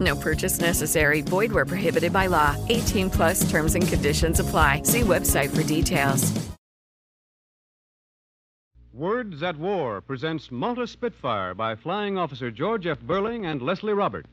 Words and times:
No 0.00 0.16
purchase 0.16 0.60
necessary. 0.60 1.20
Void 1.20 1.52
where 1.52 1.66
prohibited 1.66 2.12
by 2.12 2.26
law. 2.26 2.56
18 2.68 3.10
plus 3.10 3.50
terms 3.50 3.74
and 3.74 3.86
conditions 3.86 4.40
apply. 4.40 4.82
See 4.84 5.00
website 5.00 5.54
for 5.54 5.62
details. 5.62 6.50
Words 8.92 9.42
at 9.42 9.56
War 9.56 10.00
presents 10.00 10.50
Malta 10.50 10.86
Spitfire 10.86 11.54
by 11.54 11.74
Flying 11.76 12.18
Officer 12.18 12.50
George 12.50 12.86
F. 12.86 12.98
Beurling 13.00 13.46
and 13.46 13.62
Leslie 13.62 13.94
Roberts. 13.94 14.28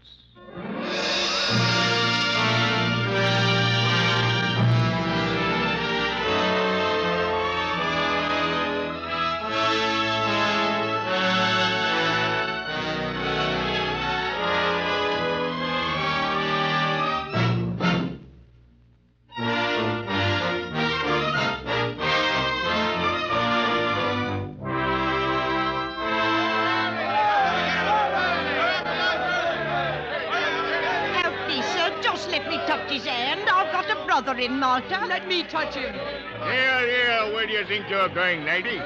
In 34.48 34.59
Malta. 34.59 35.06
Let 35.06 35.28
me 35.28 35.44
touch 35.44 35.76
him. 35.76 35.94
Here, 35.94 36.80
here, 36.80 37.34
where 37.34 37.45
do 37.45 37.53
you 37.53 37.66
think 37.66 37.90
you're 37.90 38.09
going, 38.09 38.45
lady? 38.45 38.80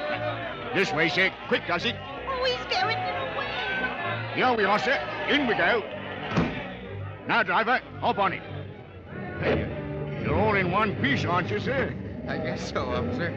This 0.74 0.92
way, 0.92 1.08
sir. 1.08 1.30
Quick, 1.48 1.66
does 1.66 1.84
it? 1.84 1.94
Oh, 2.28 2.44
he's 2.44 2.76
going 2.76 2.96
away. 2.96 4.32
Here 4.34 4.56
we 4.56 4.64
are, 4.64 4.78
sir. 4.78 4.98
In 5.28 5.46
we 5.46 5.54
go. 5.54 5.82
Now, 7.28 7.42
driver, 7.44 7.80
hop 8.00 8.18
on 8.18 8.32
it. 8.32 8.42
You're 10.22 10.34
all 10.34 10.56
in 10.56 10.70
one 10.70 10.96
piece, 10.96 11.24
aren't 11.24 11.50
you, 11.50 11.60
sir? 11.60 11.94
I 12.28 12.38
guess 12.38 12.72
so, 12.72 12.84
officer. 12.86 13.30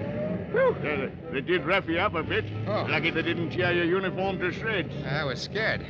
Whew. 0.51 0.75
They, 0.81 1.11
they 1.31 1.41
did 1.41 1.65
rough 1.65 1.87
you 1.87 1.99
up 1.99 2.15
a 2.15 2.23
bit. 2.23 2.45
Oh. 2.67 2.85
Lucky 2.89 3.11
they 3.11 3.21
didn't 3.21 3.51
tear 3.51 3.73
your 3.73 3.85
uniform 3.85 4.39
to 4.39 4.51
shreds. 4.51 4.93
I 5.05 5.23
was 5.23 5.41
scared. 5.41 5.85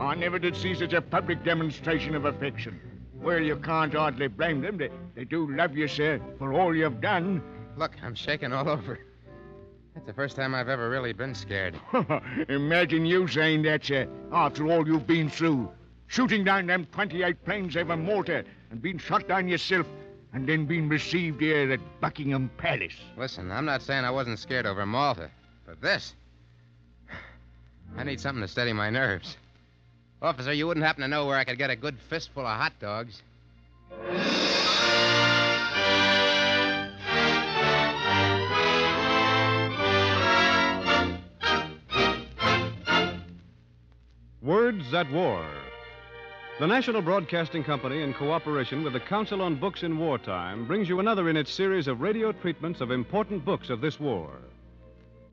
I 0.00 0.14
never 0.14 0.38
did 0.38 0.56
see 0.56 0.74
such 0.74 0.92
a 0.92 1.02
public 1.02 1.44
demonstration 1.44 2.14
of 2.14 2.24
affection. 2.24 2.80
Well, 3.20 3.40
you 3.40 3.56
can't 3.56 3.92
hardly 3.92 4.28
blame 4.28 4.60
them. 4.60 4.78
They, 4.78 4.90
they 5.14 5.24
do 5.24 5.50
love 5.50 5.76
you, 5.76 5.88
sir, 5.88 6.20
for 6.38 6.52
all 6.52 6.74
you've 6.74 7.00
done. 7.00 7.42
Look, 7.76 7.92
I'm 8.02 8.14
shaking 8.14 8.52
all 8.52 8.68
over. 8.68 8.98
That's 9.94 10.06
the 10.06 10.12
first 10.12 10.36
time 10.36 10.54
I've 10.54 10.68
ever 10.68 10.90
really 10.90 11.12
been 11.12 11.34
scared. 11.34 11.74
Imagine 12.48 13.06
you 13.06 13.26
saying 13.26 13.62
that, 13.62 13.84
sir, 13.84 14.06
after 14.30 14.66
all 14.70 14.86
you've 14.86 15.06
been 15.06 15.30
through. 15.30 15.70
Shooting 16.08 16.44
down 16.44 16.66
them 16.66 16.86
28 16.92 17.44
planes 17.44 17.76
over 17.76 17.96
Malta 17.96 18.44
and 18.70 18.80
being 18.80 18.98
shot 18.98 19.26
down 19.26 19.48
yourself 19.48 19.86
and 20.32 20.46
then 20.46 20.66
being 20.66 20.88
received 20.88 21.40
here 21.40 21.72
at 21.72 21.80
Buckingham 22.00 22.50
Palace. 22.58 22.96
Listen, 23.16 23.50
I'm 23.50 23.64
not 23.64 23.82
saying 23.82 24.04
I 24.04 24.10
wasn't 24.10 24.38
scared 24.38 24.66
over 24.66 24.84
Malta, 24.84 25.30
but 25.64 25.80
this. 25.80 26.14
I 27.96 28.04
need 28.04 28.20
something 28.20 28.42
to 28.42 28.48
steady 28.48 28.74
my 28.74 28.90
nerves. 28.90 29.38
Officer, 30.26 30.52
you 30.52 30.66
wouldn't 30.66 30.84
happen 30.84 31.02
to 31.02 31.08
know 31.08 31.24
where 31.24 31.38
I 31.38 31.44
could 31.44 31.56
get 31.56 31.70
a 31.70 31.76
good 31.76 31.96
fistful 32.10 32.44
of 32.44 32.58
hot 32.58 32.72
dogs. 32.80 33.22
Words 44.42 44.92
at 44.92 45.10
War. 45.12 45.46
The 46.58 46.66
National 46.66 47.02
Broadcasting 47.02 47.62
Company, 47.62 48.02
in 48.02 48.12
cooperation 48.14 48.82
with 48.82 48.94
the 48.94 49.00
Council 49.00 49.42
on 49.42 49.54
Books 49.54 49.84
in 49.84 49.96
Wartime, 49.96 50.66
brings 50.66 50.88
you 50.88 50.98
another 50.98 51.28
in 51.28 51.36
its 51.36 51.52
series 51.52 51.86
of 51.86 52.00
radio 52.00 52.32
treatments 52.32 52.80
of 52.80 52.90
important 52.90 53.44
books 53.44 53.70
of 53.70 53.80
this 53.80 54.00
war. 54.00 54.30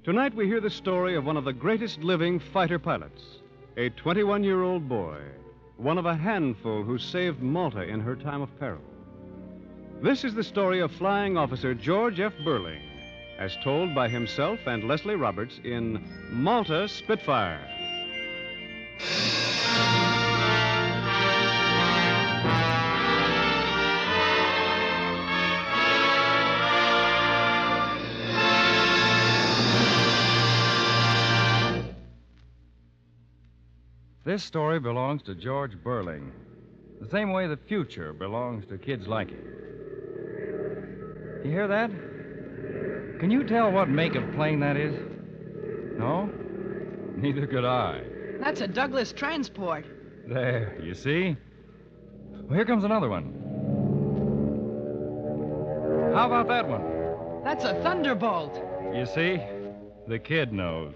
Tonight 0.03 0.35
we 0.35 0.45
hear 0.45 0.61
the 0.61 0.69
story 0.69 1.15
of 1.15 1.25
one 1.25 1.37
of 1.37 1.45
the 1.45 1.53
greatest 1.53 1.99
living 2.03 2.39
fighter 2.39 2.77
pilots, 2.77 3.23
a 3.75 3.89
21 3.89 4.43
year 4.43 4.61
old 4.61 4.87
boy, 4.87 5.17
one 5.77 5.97
of 5.97 6.05
a 6.05 6.15
handful 6.15 6.83
who 6.83 6.97
saved 6.97 7.41
Malta 7.41 7.81
in 7.81 7.99
her 7.99 8.15
time 8.15 8.41
of 8.41 8.59
peril. 8.59 8.81
This 10.01 10.23
is 10.23 10.35
the 10.35 10.43
story 10.43 10.79
of 10.79 10.91
Flying 10.91 11.37
Officer 11.37 11.73
George 11.73 12.19
F. 12.19 12.33
Beurling, 12.45 12.83
as 13.39 13.57
told 13.63 13.95
by 13.95 14.09
himself 14.09 14.59
and 14.67 14.87
Leslie 14.87 15.15
Roberts 15.15 15.59
in 15.63 16.07
Malta 16.29 16.87
Spitfire. 16.87 17.72
This 34.33 34.43
story 34.43 34.79
belongs 34.79 35.21
to 35.27 35.35
George 35.35 35.77
Beurling, 35.83 36.31
the 36.99 37.07
same 37.07 37.33
way 37.33 37.45
the 37.45 37.55
future 37.55 38.13
belongs 38.13 38.65
to 38.65 38.79
kids 38.79 39.07
like 39.07 39.29
him. 39.29 39.45
You 41.45 41.51
hear 41.51 41.67
that? 41.67 41.91
Can 43.19 43.29
you 43.29 43.43
tell 43.43 43.71
what 43.71 43.89
make 43.89 44.15
of 44.15 44.23
plane 44.33 44.59
that 44.61 44.75
is? 44.75 44.95
No? 45.99 46.31
Neither 47.15 47.45
could 47.45 47.63
I. 47.63 48.01
That's 48.39 48.61
a 48.61 48.67
Douglas 48.67 49.13
transport. 49.13 49.85
There, 50.27 50.81
you 50.83 50.95
see? 50.95 51.37
Well, 52.31 52.55
here 52.55 52.65
comes 52.65 52.85
another 52.85 53.09
one. 53.09 53.35
How 56.15 56.25
about 56.25 56.47
that 56.47 56.67
one? 56.67 57.43
That's 57.43 57.65
a 57.65 57.75
Thunderbolt. 57.83 58.55
You 58.95 59.05
see? 59.05 59.39
The 60.07 60.17
kid 60.17 60.51
knows. 60.51 60.95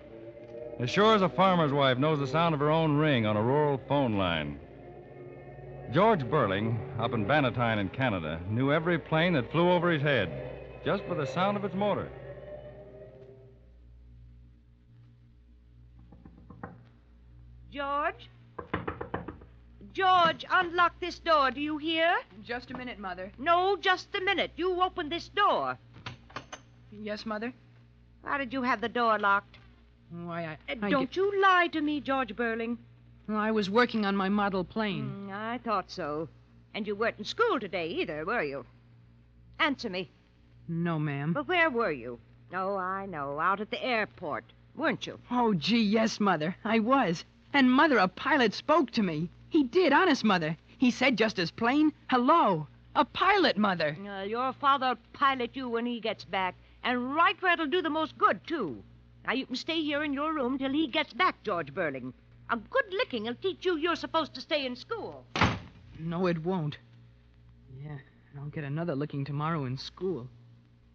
As 0.80 0.92
sure 0.92 1.16
as 1.16 1.24
a 1.24 1.30
farmer's 1.30 1.72
wife 1.72 1.98
knows 1.98 2.20
the 2.20 2.28
sound 2.28 2.54
of 2.54 2.60
her 2.60 2.70
own 2.70 2.98
ring 2.98 3.26
on 3.26 3.36
a 3.36 3.42
rural 3.42 3.82
phone 3.88 4.16
line. 4.16 4.60
George 5.92 6.24
Beurling, 6.24 6.78
up 7.00 7.14
in 7.14 7.26
Bannatyne 7.26 7.80
in 7.80 7.90
Canada, 7.90 8.40
knew 8.48 8.72
every 8.72 9.00
plane 9.00 9.34
that 9.34 9.52
flew 9.52 9.72
over 9.72 9.90
his 9.90 10.04
head, 10.04 10.30
just 10.86 11.08
by 11.08 11.16
the 11.16 11.26
sound 11.26 11.58
of 11.58 11.66
its 11.66 11.74
motor. 11.74 12.10
George? 17.72 18.30
George, 19.94 20.46
unlock 20.52 21.00
this 21.00 21.18
door. 21.18 21.50
Do 21.50 21.60
you 21.60 21.80
hear? 21.80 22.18
Just 22.44 22.70
a 22.70 22.78
minute, 22.78 23.00
Mother. 23.00 23.32
No, 23.40 23.78
just 23.78 24.14
a 24.14 24.22
minute. 24.22 24.52
You 24.56 24.80
open 24.84 25.10
this 25.10 25.30
door. 25.30 25.78
Yes, 26.92 27.26
Mother? 27.26 27.52
Why 28.22 28.38
did 28.38 28.54
you 28.54 28.62
have 28.62 28.80
the 28.80 28.90
door 28.90 29.18
locked? 29.18 29.58
Why, 30.10 30.44
I. 30.46 30.72
Uh, 30.72 30.76
I 30.82 30.90
don't 30.90 31.16
you 31.16 31.42
lie 31.42 31.68
to 31.68 31.82
me, 31.82 32.00
George 32.02 32.36
Beurling. 32.36 32.78
Well, 33.28 33.38
I 33.38 33.52
was 33.52 33.70
working 33.70 34.06
on 34.06 34.16
my 34.16 34.30
model 34.30 34.64
plane. 34.64 35.28
Mm, 35.28 35.34
I 35.34 35.58
thought 35.58 35.92
so. 35.92 36.30
And 36.74 36.88
you 36.88 36.96
weren't 36.96 37.20
in 37.20 37.26
school 37.26 37.60
today 37.60 37.88
either, 37.88 38.24
were 38.24 38.44
you? 38.44 38.66
Answer 39.60 39.90
me. 39.90 40.10
No, 40.68 40.98
ma'am. 41.00 41.34
But 41.34 41.48
where 41.48 41.70
were 41.70 41.92
you? 41.92 42.20
Oh, 42.54 42.78
I 42.78 43.06
know. 43.06 43.40
Out 43.40 43.60
at 43.60 43.70
the 43.72 43.84
airport, 43.84 44.46
weren't 44.76 45.06
you? 45.08 45.20
Oh, 45.30 45.54
gee, 45.54 45.82
yes, 45.82 46.20
Mother. 46.20 46.56
I 46.64 46.80
was. 46.80 47.26
And, 47.54 47.72
Mother, 47.72 47.98
a 47.98 48.08
pilot 48.08 48.54
spoke 48.54 48.92
to 48.92 49.04
me. 49.04 49.30
He 49.50 49.64
did, 49.64 49.92
honest, 49.92 50.24
Mother. 50.24 50.56
He 50.78 50.92
said 50.92 51.18
just 51.18 51.40
as 51.40 51.52
plain, 51.52 51.92
hello. 52.10 52.68
A 52.96 53.04
pilot, 53.04 53.58
Mother. 53.58 53.98
Uh, 54.08 54.24
your 54.24 54.54
father'll 54.54 54.96
pilot 55.14 55.52
you 55.56 55.68
when 55.68 55.86
he 55.86 56.00
gets 56.00 56.24
back. 56.24 56.56
And 56.84 57.16
right 57.16 57.42
where 57.42 57.54
it'll 57.54 57.68
do 57.68 57.82
the 57.82 57.90
most 57.90 58.18
good, 58.18 58.40
too. 58.48 58.84
Now, 59.28 59.34
you 59.34 59.46
can 59.46 59.58
stay 59.58 59.82
here 59.82 60.06
in 60.06 60.14
your 60.14 60.34
room 60.34 60.58
till 60.58 60.72
he 60.72 60.88
gets 60.88 61.12
back, 61.12 61.44
George 61.44 61.74
Beurling. 61.74 62.14
A 62.50 62.56
good 62.56 62.86
licking 62.92 63.26
will 63.26 63.36
teach 63.36 63.66
you 63.66 63.76
you're 63.76 63.98
supposed 63.98 64.34
to 64.36 64.42
stay 64.42 64.66
in 64.66 64.74
school. 64.74 65.26
No, 66.00 66.28
it 66.28 66.42
won't. 66.46 66.78
Yeah, 67.84 67.90
and 67.92 68.40
I'll 68.40 68.50
get 68.50 68.64
another 68.64 68.96
licking 68.96 69.26
tomorrow 69.26 69.66
in 69.66 69.78
school. 69.78 70.30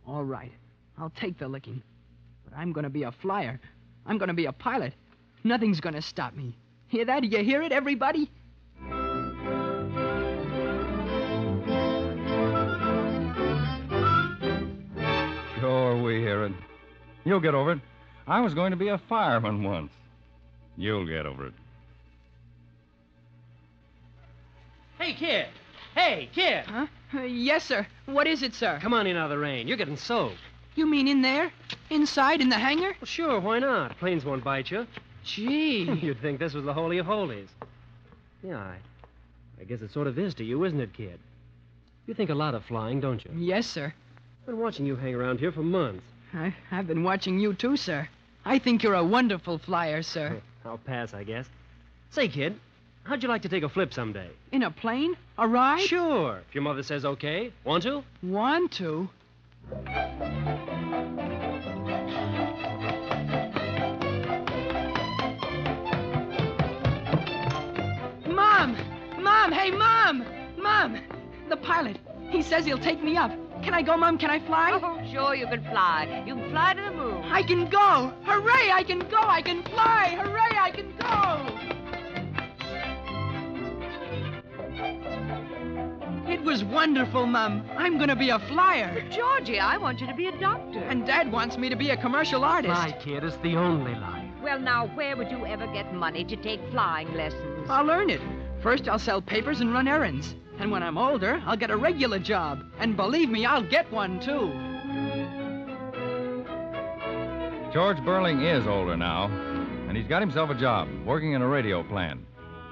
All 0.07 0.25
right, 0.25 0.51
I'll 0.97 1.11
take 1.11 1.39
the 1.39 1.47
licking. 1.47 1.83
But 2.45 2.57
I'm 2.57 2.73
going 2.73 2.85
to 2.85 2.91
be 2.91 3.03
a 3.03 3.13
flyer. 3.13 3.61
I'm 4.07 4.17
going 4.17 4.29
to 4.29 4.35
be 4.35 4.47
a 4.47 4.53
pilot. 4.53 4.95
Nothing's 5.45 5.81
going 5.81 5.95
to 5.95 6.01
stop 6.01 6.35
me. 6.35 6.57
Hear 6.89 7.05
that? 7.05 7.25
You 7.25 7.45
hear 7.45 7.61
it, 7.61 7.71
everybody? 7.71 8.31
Sure, 15.61 16.03
we 16.03 16.21
hear 16.21 16.45
it. 16.45 16.53
You'll 17.25 17.39
get 17.39 17.55
over 17.55 17.73
it. 17.73 17.81
I 18.27 18.41
was 18.41 18.55
going 18.55 18.71
to 18.71 18.77
be 18.77 18.89
a 18.89 18.99
fireman 18.99 19.63
once. 19.63 19.93
You'll 20.77 21.07
get 21.07 21.27
over 21.27 21.47
it. 21.47 21.53
Hey, 24.99 25.15
kid. 25.15 25.47
Hey, 25.95 26.31
kid. 26.33 26.65
Huh? 26.65 26.87
Uh, 27.15 27.23
yes, 27.23 27.65
sir. 27.65 27.87
What 28.07 28.27
is 28.27 28.43
it, 28.43 28.55
sir? 28.55 28.79
Come 28.81 28.95
on 28.95 29.07
in 29.07 29.17
out 29.17 29.25
of 29.25 29.31
the 29.31 29.39
rain. 29.39 29.69
You're 29.69 29.77
getting 29.77 29.97
soaked. 29.97 30.37
You 30.75 30.87
mean 30.87 31.09
in 31.09 31.21
there? 31.21 31.53
Inside, 31.91 32.41
in 32.41 32.49
the 32.49 32.57
hangar? 32.59 32.95
Well, 33.01 33.07
sure, 33.07 33.41
why 33.41 33.59
not? 33.59 33.99
Planes 33.99 34.25
won't 34.25 34.43
bite 34.45 34.71
you. 34.71 34.87
Gee. 35.25 35.83
You'd 36.03 36.21
think 36.21 36.39
this 36.39 36.55
was 36.55 36.65
the 36.65 36.73
Holy 36.73 36.99
of 36.99 37.07
Holies. 37.07 37.49
Yeah, 38.43 38.57
I, 38.59 38.77
I 39.61 39.65
guess 39.65 39.83
it 39.83 39.93
sort 39.93 40.07
of 40.07 40.19
is 40.19 40.35
to 40.35 40.45
you, 40.45 40.65
isn't 40.65 40.81
it, 40.81 40.95
kid? 40.95 41.19
You 42.07 42.15
think 42.15 42.31
a 42.31 42.35
lot 42.35 42.55
of 42.55 42.65
flying, 42.65 43.01
don't 43.01 43.23
you? 43.25 43.31
Yes, 43.37 43.67
sir. 43.67 43.93
I've 44.41 44.47
been 44.47 44.59
watching 44.59 44.87
you 44.87 44.97
hang 44.97 45.15
around 45.15 45.39
here 45.39 45.53
for 45.53 45.63
months. 45.63 46.05
I, 46.35 46.55
I've 46.71 46.87
been 46.87 47.03
watching 47.03 47.39
you, 47.39 47.55
too, 47.55 47.77
sir. 47.77 48.09
I 48.45 48.59
think 48.59 48.83
you're 48.83 48.95
a 48.95 49.05
wonderful 49.05 49.59
flyer, 49.59 50.03
sir. 50.03 50.41
I'll 50.65 50.79
pass, 50.79 51.13
I 51.15 51.25
guess. 51.25 51.47
Say, 52.11 52.29
kid, 52.29 52.59
how'd 53.05 53.23
you 53.23 53.29
like 53.29 53.43
to 53.43 53.49
take 53.49 53.63
a 53.63 53.69
flip 53.69 53.93
someday? 53.93 54.29
In 54.51 54.63
a 54.63 54.71
plane? 54.71 55.17
A 55.39 55.47
ride? 55.47 55.81
Sure, 55.81 56.43
if 56.49 56.55
your 56.55 56.63
mother 56.63 56.83
says 56.83 57.05
okay. 57.05 57.53
Want 57.65 57.83
to? 57.85 58.03
Want 58.23 58.73
to? 58.73 59.09
Mom! 68.29 68.77
Mom! 69.21 69.53
Hey, 69.53 69.71
Mom! 69.71 70.25
Mom! 70.59 70.99
The 71.49 71.57
pilot. 71.57 71.99
He 72.31 72.43
says 72.43 72.65
he'll 72.65 72.79
take 72.79 73.03
me 73.03 73.17
up. 73.17 73.33
Can 73.63 73.75
I 73.75 73.83
go, 73.83 73.97
Mom? 73.97 74.19
Can 74.19 74.29
I 74.31 74.41
fly? 74.41 74.79
Oh, 74.83 75.01
sure, 75.11 75.35
you 75.35 75.47
can 75.47 75.63
fly. 75.71 76.25
You 76.27 76.35
can 76.35 76.51
fly 76.51 76.75
to 76.75 76.83
the 76.83 76.91
moon. 76.91 77.23
I 77.25 77.43
can 77.43 77.69
go! 77.71 78.13
Hooray! 78.25 78.73
I 78.73 78.83
can 78.83 78.99
go! 78.99 79.21
I 79.21 79.41
can 79.41 79.63
fly! 79.63 80.19
Hooray! 80.21 80.59
I 80.59 80.71
can 80.71 80.93
go! 80.99 81.73
It 86.31 86.43
was 86.43 86.65
wonderful, 86.65 87.27
Mum. 87.27 87.65
I'm 87.77 87.99
going 87.99 88.09
to 88.09 88.17
be 88.17 88.31
a 88.31 88.39
flyer. 88.41 89.09
Georgie, 89.11 89.61
I 89.61 89.77
want 89.77 90.01
you 90.01 90.07
to 90.09 90.15
be 90.15 90.27
a 90.27 90.39
doctor. 90.39 90.81
And 90.81 91.07
Dad 91.07 91.31
wants 91.31 91.57
me 91.57 91.69
to 91.69 91.77
be 91.77 91.91
a 91.91 91.97
commercial 91.97 92.45
artist. 92.45 92.75
My 92.75 92.91
kid, 92.91 93.23
is 93.23 93.37
the 93.39 93.57
only 93.57 93.95
life. 93.95 94.25
Well, 94.43 94.59
now, 94.59 94.89
where 94.89 95.17
would 95.17 95.31
you 95.31 95.47
ever 95.47 95.67
get 95.69 95.95
money 95.95 96.25
to 96.25 96.35
take 96.37 96.61
flying 96.71 97.15
lessons? 97.15 97.71
I'll 97.71 97.91
earn 97.91 98.11
it. 98.11 98.21
First, 98.61 98.89
I'll 98.89 98.99
sell 98.99 99.23
papers 99.23 99.61
and 99.61 99.73
run 99.73 99.87
errands. 99.87 100.35
And 100.63 100.71
when 100.71 100.85
I'm 100.85 100.97
older, 100.97 101.43
I'll 101.45 101.57
get 101.57 101.71
a 101.73 101.77
regular 101.77 102.21
job. 102.21 102.65
And 102.79 102.97
believe 102.97 103.29
me, 103.29 103.45
I'll 103.45 103.69
get 103.69 103.91
one, 103.91 104.21
too. 104.21 104.47
George 107.73 107.97
Beurling 107.97 108.45
is 108.45 108.65
older 108.69 108.97
now, 108.97 109.25
and 109.89 109.97
he's 109.97 110.07
got 110.07 110.23
himself 110.23 110.51
a 110.51 110.55
job 110.55 110.89
working 111.05 111.33
in 111.33 111.43
a 111.43 111.49
radio 111.49 111.83
plant. 111.83 112.21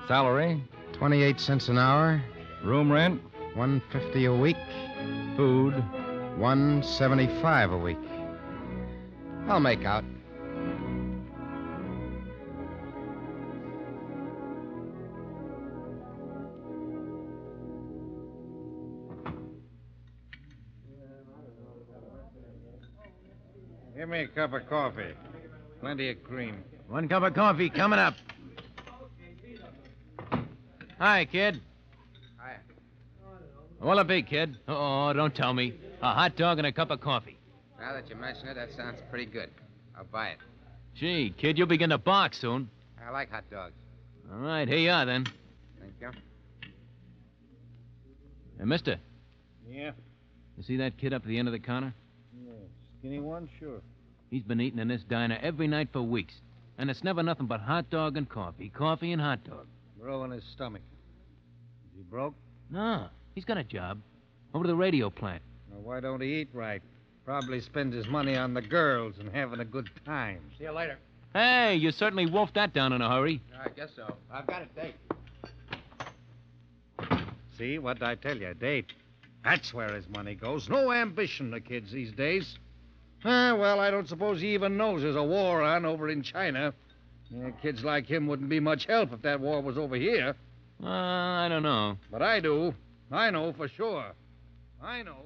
Salary, 0.06 0.62
28 0.92 1.40
cents 1.40 1.68
an 1.68 1.78
hour, 1.78 2.22
room 2.62 2.92
rent, 2.92 3.20
150 3.54 4.24
a 4.24 4.34
week, 4.36 4.56
food, 5.36 5.74
175 6.38 7.72
a 7.72 7.76
week. 7.76 7.98
I'll 9.48 9.58
make 9.58 9.84
out. 9.84 10.04
Give 24.00 24.08
me 24.08 24.20
a 24.20 24.28
cup 24.28 24.54
of 24.54 24.66
coffee. 24.66 25.12
Plenty 25.82 26.08
of 26.08 26.24
cream. 26.24 26.64
One 26.88 27.06
cup 27.06 27.22
of 27.22 27.34
coffee 27.34 27.68
coming 27.68 27.98
up. 27.98 28.14
Hi, 30.98 31.26
kid. 31.26 31.60
Hi. 32.38 32.54
What'll 33.78 33.98
it 34.00 34.06
be, 34.06 34.22
kid? 34.22 34.56
Oh, 34.66 35.12
don't 35.12 35.34
tell 35.34 35.52
me. 35.52 35.74
A 36.00 36.14
hot 36.14 36.34
dog 36.34 36.56
and 36.56 36.66
a 36.66 36.72
cup 36.72 36.90
of 36.90 37.02
coffee. 37.02 37.36
Now 37.78 37.92
that 37.92 38.08
you 38.08 38.16
mention 38.16 38.48
it, 38.48 38.54
that 38.54 38.72
sounds 38.74 38.96
pretty 39.10 39.26
good. 39.26 39.50
I'll 39.94 40.04
buy 40.04 40.28
it. 40.28 40.38
Gee, 40.94 41.34
kid, 41.36 41.58
you'll 41.58 41.66
begin 41.66 41.90
to 41.90 41.98
bark 41.98 42.32
soon. 42.32 42.70
I 43.06 43.10
like 43.10 43.30
hot 43.30 43.50
dogs. 43.50 43.74
All 44.32 44.38
right, 44.38 44.66
here 44.66 44.78
you 44.78 44.90
are 44.92 45.04
then. 45.04 45.26
Thank 45.78 45.92
you. 46.00 46.10
Hey, 48.58 48.64
mister, 48.64 48.96
Yeah? 49.68 49.90
you 50.56 50.62
see 50.62 50.78
that 50.78 50.96
kid 50.96 51.12
up 51.12 51.20
at 51.20 51.28
the 51.28 51.38
end 51.38 51.48
of 51.48 51.52
the 51.52 51.58
counter? 51.58 51.92
Yeah. 53.02 53.08
Skinny 53.08 53.20
one? 53.20 53.48
Sure. 53.58 53.80
He's 54.30 54.42
been 54.42 54.60
eating 54.60 54.78
in 54.78 54.88
this 54.88 55.02
diner 55.02 55.38
every 55.42 55.66
night 55.66 55.88
for 55.92 56.02
weeks. 56.02 56.34
And 56.78 56.88
it's 56.88 57.04
never 57.04 57.22
nothing 57.22 57.46
but 57.46 57.60
hot 57.60 57.90
dog 57.90 58.16
and 58.16 58.28
coffee, 58.28 58.70
coffee 58.70 59.12
and 59.12 59.20
hot 59.20 59.44
dog. 59.44 59.66
Row 59.98 60.24
in 60.24 60.30
his 60.30 60.44
stomach. 60.44 60.82
Is 61.92 61.96
he 61.98 62.02
broke? 62.02 62.34
No, 62.70 63.08
he's 63.34 63.44
got 63.44 63.58
a 63.58 63.64
job. 63.64 64.00
Over 64.54 64.64
to 64.64 64.68
the 64.68 64.76
radio 64.76 65.10
plant. 65.10 65.42
Now, 65.70 65.78
why 65.80 66.00
don't 66.00 66.20
he 66.20 66.40
eat 66.40 66.48
right? 66.52 66.80
Probably 67.26 67.60
spends 67.60 67.94
his 67.94 68.06
money 68.08 68.34
on 68.36 68.54
the 68.54 68.62
girls 68.62 69.16
and 69.18 69.28
having 69.28 69.60
a 69.60 69.64
good 69.64 69.90
time. 70.06 70.40
See 70.56 70.64
you 70.64 70.72
later. 70.72 70.98
Hey, 71.34 71.76
you 71.76 71.92
certainly 71.92 72.26
wolfed 72.26 72.54
that 72.54 72.72
down 72.72 72.92
in 72.92 73.02
a 73.02 73.08
hurry. 73.08 73.40
I 73.62 73.68
guess 73.68 73.90
so. 73.94 74.14
I've 74.32 74.46
got 74.46 74.62
a 74.62 74.66
date. 74.80 74.94
See, 77.58 77.78
what 77.78 77.98
did 77.98 78.08
I 78.08 78.14
tell 78.14 78.36
you? 78.36 78.54
Date. 78.54 78.92
That's 79.44 79.72
where 79.74 79.94
his 79.94 80.08
money 80.08 80.34
goes. 80.34 80.68
No 80.68 80.92
ambition, 80.92 81.50
the 81.50 81.60
kids 81.60 81.92
these 81.92 82.12
days. 82.12 82.58
Ah, 83.24 83.54
well, 83.54 83.80
I 83.80 83.90
don't 83.90 84.08
suppose 84.08 84.40
he 84.40 84.54
even 84.54 84.76
knows 84.76 85.02
there's 85.02 85.16
a 85.16 85.22
war 85.22 85.62
on 85.62 85.84
over 85.84 86.08
in 86.08 86.22
China. 86.22 86.72
Yeah, 87.28 87.50
kids 87.62 87.84
like 87.84 88.06
him 88.06 88.26
wouldn't 88.26 88.48
be 88.48 88.60
much 88.60 88.86
help 88.86 89.12
if 89.12 89.22
that 89.22 89.40
war 89.40 89.60
was 89.60 89.76
over 89.78 89.96
here. 89.96 90.34
Uh, 90.82 90.88
I 90.88 91.48
don't 91.48 91.62
know. 91.62 91.98
But 92.10 92.22
I 92.22 92.40
do. 92.40 92.74
I 93.12 93.30
know 93.30 93.52
for 93.52 93.68
sure. 93.68 94.12
I 94.82 95.02
know. 95.02 95.18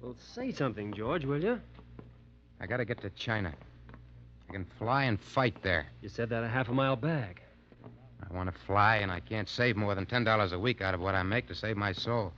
Well, 0.00 0.14
say 0.34 0.52
something, 0.52 0.92
George, 0.92 1.24
will 1.24 1.42
you? 1.42 1.60
I 2.60 2.66
gotta 2.66 2.84
get 2.84 3.00
to 3.00 3.10
China. 3.10 3.52
I 4.48 4.52
can 4.52 4.66
fly 4.78 5.04
and 5.04 5.20
fight 5.20 5.62
there. 5.62 5.86
You 6.02 6.08
said 6.08 6.28
that 6.28 6.44
a 6.44 6.48
half 6.48 6.68
a 6.68 6.72
mile 6.72 6.96
back. 6.96 7.42
I 8.22 8.34
want 8.34 8.52
to 8.52 8.58
fly, 8.66 8.96
and 8.96 9.10
I 9.10 9.20
can't 9.20 9.48
save 9.48 9.76
more 9.76 9.94
than 9.94 10.06
$10 10.06 10.52
a 10.52 10.58
week 10.58 10.80
out 10.80 10.94
of 10.94 11.00
what 11.00 11.14
I 11.14 11.22
make 11.22 11.48
to 11.48 11.54
save 11.54 11.76
my 11.76 11.92
soul. 11.92 12.32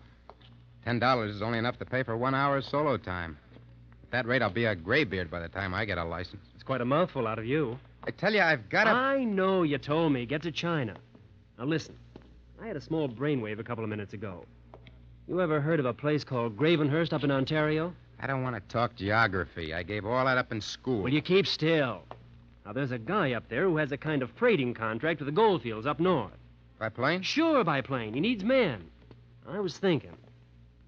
$10 0.87 1.29
is 1.29 1.43
only 1.43 1.59
enough 1.59 1.79
to 1.79 1.85
pay 1.85 2.03
for 2.03 2.17
one 2.17 2.35
hour's 2.35 2.67
solo 2.67 2.97
time. 2.97 3.37
At 4.05 4.11
that 4.13 4.27
rate, 4.27 4.41
I'll 4.41 4.51
be 4.51 4.67
a 4.67 4.75
graybeard 4.75 5.31
by 5.31 5.41
the 5.41 5.49
time 5.49 5.75
I 5.75 5.85
get 5.85 5.99
a 5.99 6.05
license. 6.05 6.43
It's 6.55 6.63
quite 6.63 6.81
a 6.81 6.85
mouthful 6.85 7.27
out 7.27 7.39
of 7.39 7.47
you. 7.47 7.79
I 8.05 8.13
tell 8.13 8.33
you, 8.33 8.41
I've 8.41 8.69
got 8.69 8.85
to. 8.85 8.91
I 8.91 9.25
know 9.25 9.65
you 9.65 9.79
told 9.79 10.13
me. 10.13 10.27
Get 10.27 10.43
to 10.43 10.53
China. 10.53 10.97
Now, 11.59 11.65
listen. 11.65 11.97
I 12.63 12.69
had 12.69 12.77
a 12.77 12.81
small 12.81 13.09
brainwave 13.09 13.59
a 13.59 13.65
couple 13.65 13.83
of 13.83 13.91
minutes 13.91 14.13
ago. 14.13 14.45
You 15.29 15.41
ever 15.41 15.61
heard 15.61 15.81
of 15.81 15.87
a 15.87 15.93
place 15.93 16.23
called 16.23 16.57
Gravenhurst 16.57 17.13
up 17.13 17.25
in 17.25 17.31
Ontario? 17.33 17.93
I 18.21 18.27
don't 18.27 18.43
want 18.43 18.55
to 18.55 18.73
talk 18.73 18.95
geography. 18.95 19.75
I 19.75 19.83
gave 19.83 20.07
all 20.07 20.25
that 20.25 20.39
up 20.39 20.53
in 20.53 20.61
school. 20.61 21.03
Will 21.03 21.13
you 21.13 21.21
keep 21.21 21.47
still? 21.47 22.03
Now, 22.65 22.73
there's 22.73 22.93
a 22.93 22.99
guy 22.99 23.33
up 23.33 23.49
there 23.49 23.65
who 23.65 23.77
has 23.77 23.93
a 23.93 23.97
kind 23.97 24.23
of 24.23 24.31
freighting 24.37 24.73
contract 24.73 25.21
with 25.21 25.27
the 25.27 25.33
goldfields 25.33 25.87
up 25.87 26.01
north. 26.01 26.33
By 26.79 26.89
plane? 26.91 27.23
Sure, 27.23 27.65
by 27.65 27.81
plane. 27.81 28.15
He 28.15 28.21
needs 28.21 28.45
men. 28.45 28.85
I 29.49 29.61
was 29.61 29.77
thinking, 29.77 30.17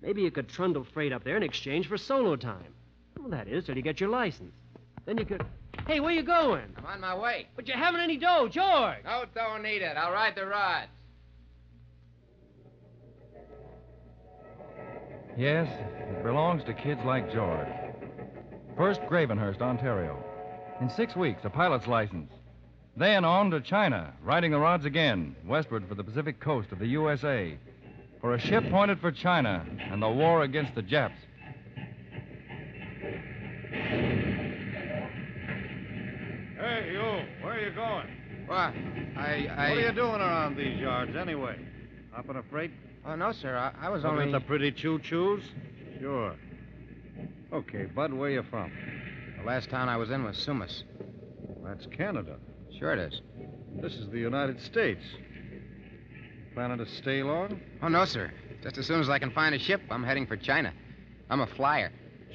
maybe 0.02 0.22
you 0.22 0.30
could 0.30 0.48
trundle 0.48 0.84
freight 0.84 1.12
up 1.12 1.24
there 1.24 1.36
in 1.36 1.42
exchange 1.42 1.88
for 1.88 1.96
solo 1.96 2.36
time. 2.36 2.74
Well, 3.18 3.30
that 3.30 3.48
is, 3.48 3.66
till 3.66 3.76
you 3.76 3.82
get 3.82 4.00
your 4.00 4.10
license. 4.10 4.52
Then 5.06 5.18
you 5.18 5.24
could. 5.24 5.44
Hey, 5.86 6.00
where 6.00 6.12
you 6.12 6.22
going? 6.22 6.64
I'm 6.76 6.86
on 6.86 7.00
my 7.00 7.16
way. 7.16 7.46
But 7.56 7.66
you 7.66 7.74
haven't 7.74 8.00
any 8.00 8.16
dough, 8.16 8.48
George. 8.48 8.98
No, 9.04 9.24
don't 9.34 9.62
need 9.62 9.82
it. 9.82 9.96
I'll 9.96 10.12
ride 10.12 10.34
the 10.34 10.46
rods. 10.46 10.88
Yes, 15.36 15.68
it 16.10 16.24
belongs 16.24 16.64
to 16.64 16.74
kids 16.74 17.00
like 17.04 17.32
George. 17.32 17.68
First, 18.76 19.00
Gravenhurst, 19.02 19.60
Ontario. 19.60 20.22
In 20.80 20.90
six 20.90 21.16
weeks, 21.16 21.42
a 21.44 21.50
pilot's 21.50 21.86
license. 21.86 22.32
Then 22.96 23.24
on 23.24 23.50
to 23.52 23.60
China, 23.60 24.12
riding 24.24 24.50
the 24.50 24.58
rods 24.58 24.84
again, 24.84 25.36
westward 25.46 25.88
for 25.88 25.94
the 25.94 26.02
Pacific 26.02 26.40
coast 26.40 26.72
of 26.72 26.80
the 26.80 26.88
USA. 26.88 27.56
For 28.20 28.34
a 28.34 28.40
ship 28.40 28.64
pointed 28.70 29.00
for 29.00 29.12
China 29.12 29.64
and 29.90 30.02
the 30.02 30.08
war 30.08 30.42
against 30.42 30.74
the 30.74 30.82
Japs. 30.82 31.18
Hey, 36.58 36.90
you. 36.92 37.44
Where 37.44 37.54
are 37.54 37.60
you 37.60 37.74
going? 37.74 38.06
What? 38.46 38.56
I, 39.16 39.48
I. 39.56 39.68
What 39.70 39.78
are 39.78 39.80
you 39.80 39.92
doing 39.92 40.20
around 40.20 40.56
these 40.56 40.78
yards, 40.78 41.14
anyway? 41.16 41.56
Hopping 42.12 42.36
a 42.36 42.42
freight? 42.44 42.72
Oh, 43.06 43.14
no, 43.14 43.32
sir. 43.32 43.56
I, 43.56 43.86
I 43.86 43.88
was 43.90 44.02
Looking 44.02 44.18
only. 44.18 44.34
at 44.34 44.40
the 44.40 44.46
pretty 44.46 44.72
choo-choos? 44.72 45.42
Sure. 46.00 46.34
Okay, 47.52 47.84
Bud, 47.84 48.12
where 48.12 48.30
you 48.30 48.42
from? 48.50 48.72
The 49.38 49.44
last 49.44 49.70
town 49.70 49.88
I 49.88 49.96
was 49.96 50.10
in 50.10 50.24
was 50.24 50.36
Sumas. 50.36 50.82
That's 51.64 51.86
Canada. 51.86 52.36
Sure 52.78 52.92
it 52.92 52.98
is. 53.12 53.20
This 53.80 53.94
is 53.94 54.08
the 54.10 54.18
United 54.18 54.60
States. 54.60 55.02
Planning 56.58 56.78
to 56.78 56.86
stay 56.86 57.22
long? 57.22 57.60
Oh, 57.84 57.86
no, 57.86 58.04
sir. 58.04 58.32
Just 58.64 58.78
as 58.78 58.86
soon 58.88 58.98
as 58.98 59.08
I 59.08 59.20
can 59.20 59.30
find 59.30 59.54
a 59.54 59.60
ship, 59.60 59.80
I'm 59.92 60.02
heading 60.02 60.26
for 60.26 60.36
China. 60.36 60.72
I'm 61.30 61.38
a 61.40 61.46
flyer. 61.46 61.92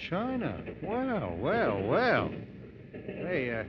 China? 0.10 0.63
Well, 0.82 1.36
well, 1.42 1.82
well. 1.84 2.32
Hey, 2.94 3.53
uh, 3.53 3.63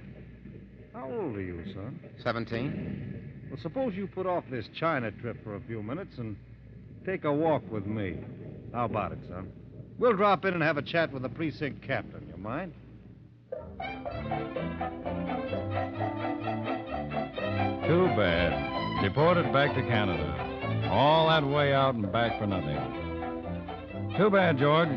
how 0.97 1.11
old 1.11 1.35
are 1.35 1.43
you, 1.43 1.61
son? 1.75 1.99
17. 2.23 3.49
Well, 3.51 3.59
suppose 3.61 3.97
you 3.97 4.07
put 4.07 4.29
off 4.29 4.45
this 4.49 4.69
China 4.79 5.11
trip 5.11 5.43
for 5.43 5.57
a 5.57 5.61
few 5.63 5.83
minutes 5.83 6.19
and 6.19 6.37
take 7.05 7.25
a 7.25 7.33
walk 7.33 7.69
with 7.69 7.87
me. 7.87 8.21
How 8.73 8.85
about 8.85 9.11
it, 9.11 9.19
son? 9.29 9.51
We'll 9.99 10.13
drop 10.13 10.45
in 10.45 10.55
and 10.55 10.63
have 10.63 10.77
a 10.79 10.83
chat 10.83 11.13
with 11.13 11.23
the 11.23 11.31
precinct 11.31 11.83
captain. 11.83 12.29
You 12.29 12.41
mind? 12.41 12.73
Too 17.89 18.07
bad. 18.15 19.03
Deported 19.03 19.53
back 19.53 19.75
to 19.75 19.83
Canada. 19.83 20.44
All 20.95 21.29
that 21.29 21.45
way 21.45 21.75
out 21.75 21.97
and 21.97 22.13
back 22.13 22.39
for 22.39 22.47
nothing. 22.47 22.79
Too 24.17 24.31
bad, 24.31 24.59
George. 24.59 24.91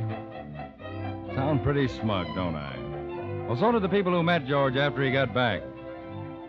Sound 1.33 1.63
pretty 1.63 1.87
smug, 1.87 2.27
don't 2.35 2.53
I? 2.53 2.77
Well, 3.47 3.57
so 3.57 3.71
did 3.71 3.81
the 3.81 3.89
people 3.89 4.11
who 4.11 4.21
met 4.21 4.45
George 4.45 4.75
after 4.75 5.03
he 5.03 5.11
got 5.11 5.33
back. 5.33 5.63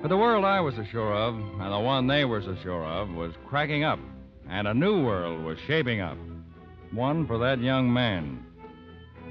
But 0.03 0.09
the 0.09 0.19
world 0.19 0.45
I 0.45 0.61
was 0.61 0.75
so 0.75 0.85
sure 0.85 1.15
of, 1.15 1.35
and 1.35 1.73
the 1.73 1.79
one 1.79 2.07
they 2.07 2.27
were 2.27 2.43
so 2.43 2.57
sure 2.63 2.85
of, 2.85 3.09
was 3.09 3.33
cracking 3.47 3.85
up, 3.85 3.99
and 4.51 4.69
a 4.69 4.75
new 4.75 5.03
world 5.03 5.43
was 5.43 5.57
shaping 5.67 6.03
up. 6.03 6.19
One 6.93 7.27
for 7.27 7.39
that 7.39 7.59
young 7.59 7.91
man. 7.91 8.45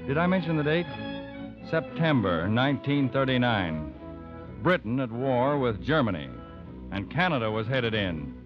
Did 0.08 0.18
I 0.18 0.26
mention 0.26 0.56
the 0.56 0.64
date? 0.64 0.86
September 1.70 2.48
1939. 2.50 3.94
Britain 4.64 4.98
at 4.98 5.12
war 5.12 5.60
with 5.60 5.80
Germany, 5.80 6.28
and 6.90 7.08
Canada 7.08 7.52
was 7.52 7.68
headed 7.68 7.94
in. 7.94 8.37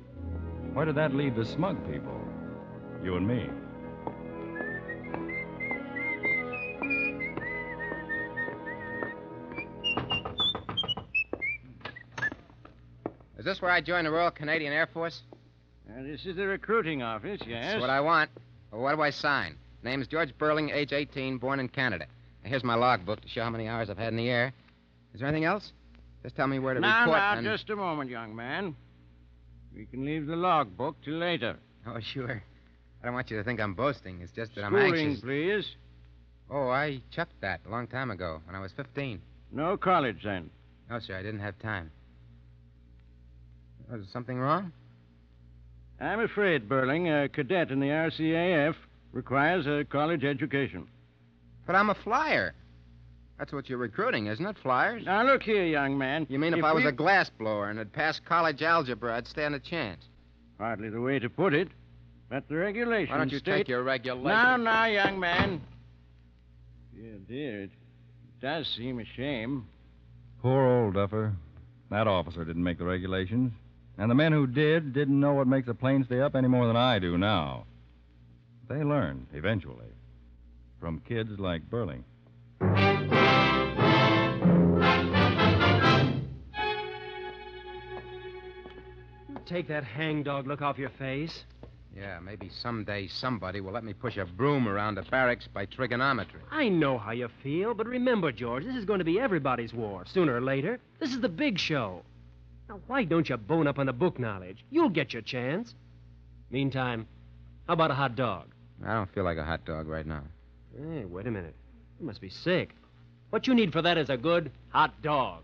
Where 0.72 0.86
did 0.86 0.94
that 0.94 1.14
leave 1.14 1.36
the 1.36 1.44
smug 1.44 1.76
people? 1.90 2.18
You 3.04 3.16
and 3.16 3.28
me. 3.28 3.46
Is 13.38 13.44
this 13.44 13.60
where 13.60 13.70
I 13.70 13.80
join 13.80 14.04
the 14.04 14.10
Royal 14.10 14.30
Canadian 14.30 14.72
Air 14.72 14.86
Force? 14.86 15.22
Uh, 15.90 16.02
this 16.04 16.24
is 16.24 16.36
the 16.36 16.46
recruiting 16.46 17.02
office, 17.02 17.40
yes. 17.46 17.72
That's 17.72 17.80
what 17.80 17.90
I 17.90 18.00
want. 18.00 18.30
Well, 18.70 18.82
what 18.82 18.94
do 18.94 19.02
I 19.02 19.10
sign? 19.10 19.56
Name's 19.82 20.06
George 20.06 20.32
Beurling, 20.38 20.72
age 20.72 20.92
18, 20.92 21.36
born 21.38 21.60
in 21.60 21.68
Canada. 21.68 22.06
Now, 22.44 22.50
here's 22.50 22.64
my 22.64 22.76
logbook 22.76 23.20
to 23.20 23.28
show 23.28 23.42
how 23.42 23.50
many 23.50 23.68
hours 23.68 23.90
I've 23.90 23.98
had 23.98 24.08
in 24.08 24.16
the 24.16 24.30
air. 24.30 24.52
Is 25.12 25.20
there 25.20 25.28
anything 25.28 25.44
else? 25.44 25.72
Just 26.22 26.36
tell 26.36 26.46
me 26.46 26.60
where 26.60 26.72
to 26.72 26.80
now, 26.80 27.00
report 27.00 27.18
now, 27.18 27.32
and... 27.34 27.44
just 27.44 27.68
a 27.68 27.76
moment, 27.76 28.08
young 28.08 28.34
man. 28.34 28.76
We 29.74 29.86
can 29.86 30.04
leave 30.04 30.26
the 30.26 30.36
logbook 30.36 30.96
till 31.04 31.14
later. 31.14 31.56
Oh, 31.86 31.98
sure. 32.00 32.42
I 33.02 33.06
don't 33.06 33.14
want 33.14 33.30
you 33.30 33.36
to 33.38 33.44
think 33.44 33.60
I'm 33.60 33.74
boasting. 33.74 34.20
It's 34.20 34.32
just 34.32 34.54
that 34.54 34.64
I'm 34.64 34.72
Schooling, 34.72 34.94
anxious. 34.94 35.20
please. 35.22 35.66
Oh, 36.50 36.68
I 36.68 37.00
chucked 37.10 37.40
that 37.40 37.60
a 37.66 37.70
long 37.70 37.86
time 37.86 38.10
ago 38.10 38.40
when 38.46 38.54
I 38.54 38.60
was 38.60 38.70
15. 38.76 39.20
No 39.50 39.76
college, 39.76 40.18
then. 40.22 40.50
No, 40.90 40.98
sir, 41.00 41.16
I 41.16 41.22
didn't 41.22 41.40
have 41.40 41.58
time. 41.58 41.90
Was 43.90 44.02
something 44.12 44.38
wrong? 44.38 44.72
I'm 46.00 46.20
afraid, 46.20 46.68
Beurling, 46.68 47.08
a 47.08 47.28
cadet 47.28 47.70
in 47.70 47.80
the 47.80 47.86
RCAF 47.86 48.74
requires 49.12 49.66
a 49.66 49.84
college 49.84 50.24
education. 50.24 50.86
But 51.66 51.76
I'm 51.76 51.90
a 51.90 51.94
flyer. 51.94 52.54
That's 53.42 53.52
what 53.52 53.68
you're 53.68 53.76
recruiting, 53.76 54.28
isn't 54.28 54.46
it? 54.46 54.56
Flyers? 54.62 55.04
Now, 55.04 55.24
look 55.24 55.42
here, 55.42 55.64
young 55.64 55.98
man. 55.98 56.28
You 56.30 56.38
mean 56.38 56.52
if, 56.52 56.60
If 56.60 56.64
I 56.64 56.72
was 56.72 56.84
we- 56.84 56.90
a 56.90 56.92
glass 56.92 57.28
blower 57.28 57.70
and 57.70 57.76
had 57.76 57.92
passed 57.92 58.24
college 58.24 58.62
algebra, 58.62 59.16
I'd 59.16 59.26
stand 59.26 59.56
a 59.56 59.58
chance? 59.58 60.04
Hardly 60.60 60.90
the 60.90 61.00
way 61.00 61.18
to 61.18 61.28
put 61.28 61.52
it. 61.52 61.66
But 62.30 62.48
the 62.48 62.54
regulations 62.54 63.10
Why 63.10 63.18
don't 63.18 63.32
you 63.32 63.40
state... 63.40 63.56
take 63.56 63.68
your 63.68 63.82
regulations? 63.82 64.28
Now, 64.28 64.56
now, 64.56 64.84
young 64.84 65.18
man. 65.18 65.60
Dear, 66.94 67.18
dear, 67.26 67.62
it 67.62 67.70
does 68.40 68.68
seem 68.76 69.00
a 69.00 69.04
shame. 69.16 69.66
Poor 70.40 70.64
old 70.64 70.94
Duffer. 70.94 71.32
That 71.90 72.06
officer 72.06 72.44
didn't 72.44 72.62
make 72.62 72.78
the 72.78 72.84
regulations. 72.84 73.50
And 73.98 74.08
the 74.08 74.14
men 74.14 74.30
who 74.30 74.46
did 74.46 74.92
didn't 74.92 75.18
know 75.18 75.32
what 75.32 75.48
makes 75.48 75.66
a 75.66 75.74
plane 75.74 76.04
stay 76.04 76.20
up 76.20 76.36
any 76.36 76.46
more 76.46 76.68
than 76.68 76.76
I 76.76 77.00
do 77.00 77.18
now. 77.18 77.64
They 78.68 78.84
learned, 78.84 79.26
eventually, 79.34 79.90
from 80.78 81.00
kids 81.00 81.40
like 81.40 81.68
Beurling. 81.68 82.04
Take 89.52 89.68
that 89.68 89.84
hangdog 89.84 90.46
look 90.46 90.62
off 90.62 90.78
your 90.78 90.88
face. 90.88 91.44
Yeah, 91.94 92.20
maybe 92.20 92.48
someday 92.48 93.06
somebody 93.06 93.60
will 93.60 93.72
let 93.72 93.84
me 93.84 93.92
push 93.92 94.16
a 94.16 94.24
broom 94.24 94.66
around 94.66 94.94
the 94.94 95.02
barracks 95.02 95.46
by 95.46 95.66
trigonometry. 95.66 96.40
I 96.50 96.70
know 96.70 96.96
how 96.96 97.10
you 97.10 97.28
feel, 97.42 97.74
but 97.74 97.86
remember, 97.86 98.32
George, 98.32 98.64
this 98.64 98.76
is 98.76 98.86
going 98.86 99.00
to 99.00 99.04
be 99.04 99.20
everybody's 99.20 99.74
war, 99.74 100.04
sooner 100.06 100.34
or 100.34 100.40
later. 100.40 100.80
This 101.00 101.10
is 101.10 101.20
the 101.20 101.28
big 101.28 101.58
show. 101.58 102.02
Now, 102.70 102.80
why 102.86 103.04
don't 103.04 103.28
you 103.28 103.36
bone 103.36 103.66
up 103.66 103.78
on 103.78 103.84
the 103.84 103.92
book 103.92 104.18
knowledge? 104.18 104.64
You'll 104.70 104.88
get 104.88 105.12
your 105.12 105.20
chance. 105.20 105.74
Meantime, 106.50 107.06
how 107.66 107.74
about 107.74 107.90
a 107.90 107.94
hot 107.94 108.16
dog? 108.16 108.46
I 108.82 108.94
don't 108.94 109.12
feel 109.12 109.24
like 109.24 109.36
a 109.36 109.44
hot 109.44 109.66
dog 109.66 109.86
right 109.86 110.06
now. 110.06 110.22
Hey, 110.74 111.04
wait 111.04 111.26
a 111.26 111.30
minute. 111.30 111.54
You 112.00 112.06
must 112.06 112.22
be 112.22 112.30
sick. 112.30 112.70
What 113.28 113.46
you 113.46 113.54
need 113.54 113.70
for 113.70 113.82
that 113.82 113.98
is 113.98 114.08
a 114.08 114.16
good 114.16 114.50
hot 114.70 115.02
dog. 115.02 115.42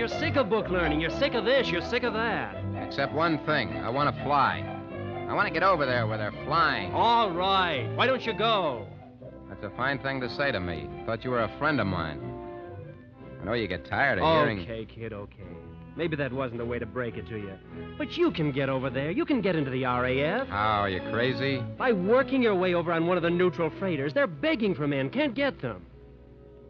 You're 0.00 0.08
sick 0.08 0.36
of 0.36 0.48
book 0.48 0.70
learning. 0.70 0.98
You're 0.98 1.10
sick 1.10 1.34
of 1.34 1.44
this. 1.44 1.68
You're 1.68 1.82
sick 1.82 2.04
of 2.04 2.14
that. 2.14 2.56
Except 2.86 3.12
one 3.12 3.36
thing. 3.44 3.76
I 3.76 3.90
want 3.90 4.16
to 4.16 4.24
fly. 4.24 4.64
I 5.28 5.34
want 5.34 5.46
to 5.46 5.52
get 5.52 5.62
over 5.62 5.84
there 5.84 6.06
where 6.06 6.16
they're 6.16 6.32
flying. 6.46 6.90
All 6.94 7.30
right. 7.30 7.86
Why 7.96 8.06
don't 8.06 8.24
you 8.24 8.32
go? 8.32 8.86
That's 9.50 9.62
a 9.62 9.68
fine 9.76 9.98
thing 9.98 10.18
to 10.22 10.30
say 10.36 10.52
to 10.52 10.58
me. 10.58 10.88
Thought 11.04 11.22
you 11.22 11.30
were 11.30 11.42
a 11.42 11.58
friend 11.58 11.78
of 11.82 11.86
mine. 11.86 12.18
I 13.42 13.44
know 13.44 13.52
you 13.52 13.68
get 13.68 13.84
tired 13.90 14.18
of 14.18 14.24
hearing. 14.24 14.60
Okay, 14.60 14.86
kid, 14.86 15.12
okay. 15.12 15.44
Maybe 15.96 16.16
that 16.16 16.32
wasn't 16.32 16.60
the 16.60 16.64
way 16.64 16.78
to 16.78 16.86
break 16.86 17.18
it 17.18 17.28
to 17.28 17.36
you. 17.36 17.52
But 17.98 18.16
you 18.16 18.30
can 18.30 18.52
get 18.52 18.70
over 18.70 18.88
there. 18.88 19.10
You 19.10 19.26
can 19.26 19.42
get 19.42 19.54
into 19.54 19.70
the 19.70 19.84
RAF. 19.84 20.48
How, 20.48 20.80
are 20.80 20.88
you 20.88 21.02
crazy? 21.10 21.62
By 21.76 21.92
working 21.92 22.40
your 22.40 22.54
way 22.54 22.72
over 22.72 22.90
on 22.90 23.06
one 23.06 23.18
of 23.18 23.22
the 23.22 23.28
neutral 23.28 23.68
freighters. 23.78 24.14
They're 24.14 24.26
begging 24.26 24.74
for 24.74 24.88
men, 24.88 25.10
can't 25.10 25.34
get 25.34 25.60
them. 25.60 25.84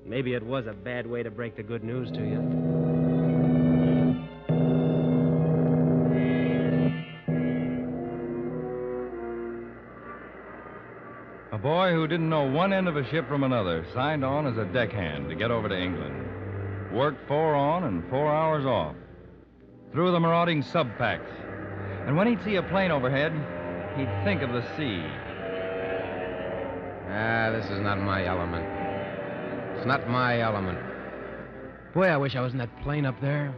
Maybe 0.04 0.34
it 0.34 0.42
was 0.42 0.66
a 0.66 0.72
bad 0.72 1.06
way 1.06 1.22
to 1.22 1.30
break 1.30 1.54
the 1.54 1.62
good 1.62 1.84
news 1.84 2.10
to 2.10 2.18
you. 2.18 2.69
Boy 11.62 11.92
who 11.92 12.06
didn't 12.06 12.28
know 12.28 12.44
one 12.44 12.72
end 12.72 12.88
of 12.88 12.96
a 12.96 13.08
ship 13.10 13.28
from 13.28 13.44
another 13.44 13.84
signed 13.92 14.24
on 14.24 14.46
as 14.46 14.56
a 14.56 14.64
deckhand 14.64 15.28
to 15.28 15.34
get 15.34 15.50
over 15.50 15.68
to 15.68 15.78
England. 15.78 16.92
Worked 16.92 17.28
four 17.28 17.54
on 17.54 17.84
and 17.84 18.08
four 18.08 18.32
hours 18.32 18.64
off. 18.64 18.96
Through 19.92 20.12
the 20.12 20.20
marauding 20.20 20.62
subpacks. 20.62 21.30
And 22.06 22.16
when 22.16 22.26
he'd 22.26 22.42
see 22.42 22.56
a 22.56 22.62
plane 22.62 22.90
overhead, 22.90 23.32
he'd 23.96 24.24
think 24.24 24.42
of 24.42 24.52
the 24.52 24.62
sea. 24.76 25.02
Ah, 27.12 27.50
this 27.50 27.66
is 27.70 27.80
not 27.80 27.98
my 28.00 28.24
element. 28.24 28.64
It's 29.76 29.86
not 29.86 30.08
my 30.08 30.40
element. 30.40 30.78
Boy, 31.92 32.06
I 32.06 32.16
wish 32.16 32.36
I 32.36 32.40
was 32.40 32.52
in 32.52 32.58
that 32.58 32.82
plane 32.82 33.04
up 33.04 33.20
there. 33.20 33.54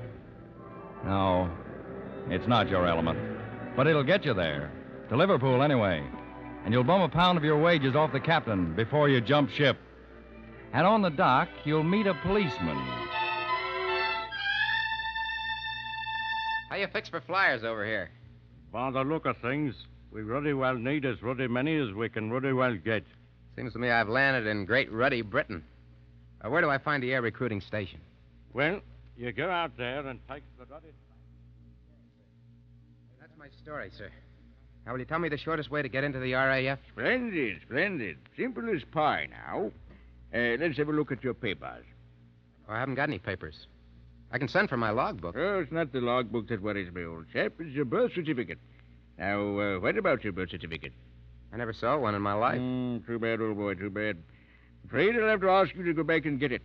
No, 1.04 1.50
it's 2.28 2.47
not 2.47 2.68
your 2.68 2.87
element. 2.87 3.18
But 3.76 3.87
it'll 3.87 4.04
get 4.04 4.25
you 4.25 4.35
there. 4.35 4.71
To 5.11 5.16
Liverpool, 5.16 5.62
anyway. 5.62 6.02
And 6.64 6.73
you'll 6.73 6.85
bum 6.85 7.02
a 7.02 7.09
pound 7.09 7.38
of 7.38 7.45
your 7.45 7.59
wages 7.59 7.97
off 7.97 8.12
the 8.12 8.21
captain 8.21 8.75
before 8.75 9.09
you 9.09 9.21
jump 9.21 9.50
ship. 9.50 9.76
And 10.73 10.87
on 10.87 11.02
the 11.02 11.11
dock, 11.11 11.49
you'll 11.64 11.83
meet 11.83 12.07
a 12.07 12.14
policeman. 12.14 12.76
How 16.71 16.76
you 16.76 16.87
fix 16.87 17.09
for 17.09 17.21
flyers 17.21 17.64
over 17.64 17.85
here? 17.85 18.11
By 18.73 18.90
the 18.90 19.02
look 19.02 19.26
of 19.26 19.37
things, 19.38 19.75
we 20.11 20.23
ruddy 20.23 20.54
well 20.54 20.75
need 20.75 21.04
as 21.04 21.23
ruddy 21.23 21.47
many 21.47 21.76
as 21.76 21.92
we 21.92 22.09
can 22.09 22.31
ruddy 22.31 22.52
well 22.52 22.75
get. 22.75 23.04
Seems 23.57 23.75
to 23.75 23.78
me 23.78 23.90
I've 23.90 24.09
landed 24.09 24.47
in 24.47 24.64
Great 24.64 24.90
Ruddy 24.90 25.21
Britain. 25.21 25.62
Uh, 26.42 26.49
where 26.49 26.62
do 26.62 26.71
I 26.71 26.78
find 26.78 27.02
the 27.02 27.12
air 27.12 27.21
recruiting 27.21 27.61
station? 27.61 28.00
Well, 28.54 28.81
you 29.19 29.33
go 29.33 29.50
out 29.50 29.76
there 29.76 30.07
and 30.07 30.19
take 30.28 30.42
the 30.59 30.64
ruddy. 30.64 30.92
That's 33.21 33.37
my 33.38 33.49
story, 33.62 33.90
sir. 33.97 34.11
Now, 34.84 34.92
will 34.92 34.98
you 34.98 35.04
tell 35.04 35.18
me 35.18 35.28
the 35.28 35.38
shortest 35.38 35.70
way 35.70 35.82
to 35.82 35.88
get 35.88 36.02
into 36.02 36.18
the 36.18 36.32
RAF? 36.32 36.78
Splendid, 36.92 37.60
splendid. 37.62 38.16
Simple 38.36 38.68
as 38.74 38.82
pie 38.84 39.28
now. 39.30 39.70
Uh, 40.34 40.56
let's 40.58 40.76
have 40.78 40.88
a 40.88 40.92
look 40.92 41.12
at 41.12 41.22
your 41.22 41.34
papers. 41.34 41.84
Oh, 42.68 42.72
I 42.72 42.80
haven't 42.80 42.96
got 42.96 43.08
any 43.08 43.18
papers. 43.18 43.66
I 44.32 44.38
can 44.38 44.48
send 44.48 44.68
for 44.68 44.76
my 44.76 44.90
logbook. 44.90 45.36
Oh, 45.36 45.60
it's 45.60 45.70
not 45.70 45.92
the 45.92 46.00
logbook 46.00 46.48
that 46.48 46.62
worries 46.62 46.92
me, 46.92 47.04
old 47.04 47.26
chap. 47.32 47.52
It's 47.60 47.74
your 47.74 47.84
birth 47.84 48.12
certificate. 48.14 48.58
Now, 49.18 49.58
uh, 49.58 49.78
what 49.78 49.96
about 49.98 50.24
your 50.24 50.32
birth 50.32 50.50
certificate? 50.50 50.92
I 51.52 51.58
never 51.58 51.74
saw 51.74 51.98
one 51.98 52.14
in 52.14 52.22
my 52.22 52.32
life. 52.32 52.58
Mm, 52.58 53.06
too 53.06 53.18
bad, 53.18 53.40
old 53.40 53.58
boy, 53.58 53.74
too 53.74 53.90
bad. 53.90 54.16
Afraid 54.86 55.14
I'll 55.16 55.28
have 55.28 55.42
to 55.42 55.50
ask 55.50 55.74
you 55.76 55.84
to 55.84 55.92
go 55.92 56.02
back 56.02 56.24
and 56.24 56.40
get 56.40 56.50
it. 56.50 56.62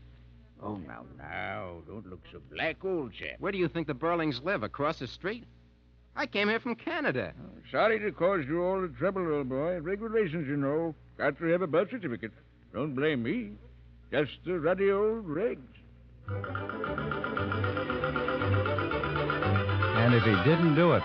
Oh, 0.63 0.77
now, 0.87 1.03
now, 1.17 1.75
don't 1.85 2.09
look 2.09 2.21
so 2.31 2.41
black, 2.51 2.83
old 2.83 3.13
chap. 3.13 3.39
Where 3.39 3.51
do 3.51 3.57
you 3.57 3.67
think 3.67 3.85
the 3.85 3.93
Beurlings 3.93 4.41
live? 4.43 4.63
Across 4.63 4.99
the 4.99 5.07
street? 5.07 5.43
I 6.17 6.25
came 6.25 6.49
here 6.49 6.59
from 6.59 6.73
Canada. 6.73 7.31
Oh, 7.39 7.61
sorry 7.71 7.99
to 7.99 8.11
cause 8.11 8.43
you 8.47 8.63
all 8.63 8.81
the 8.81 8.87
trouble, 8.87 9.31
old 9.31 9.49
boy. 9.49 9.79
Regulations, 9.79 10.47
you 10.47 10.57
know. 10.57 10.95
Got 11.15 11.37
to 11.37 11.45
have 11.45 11.61
a 11.61 11.67
birth 11.67 11.91
certificate. 11.91 12.31
Don't 12.73 12.95
blame 12.95 13.21
me. 13.21 13.51
Just 14.11 14.31
the 14.43 14.59
ruddy 14.59 14.89
old 14.89 15.27
regs. 15.27 15.59
And 19.95 20.15
if 20.15 20.23
he 20.23 20.35
didn't 20.49 20.73
do 20.73 20.93
it, 20.93 21.03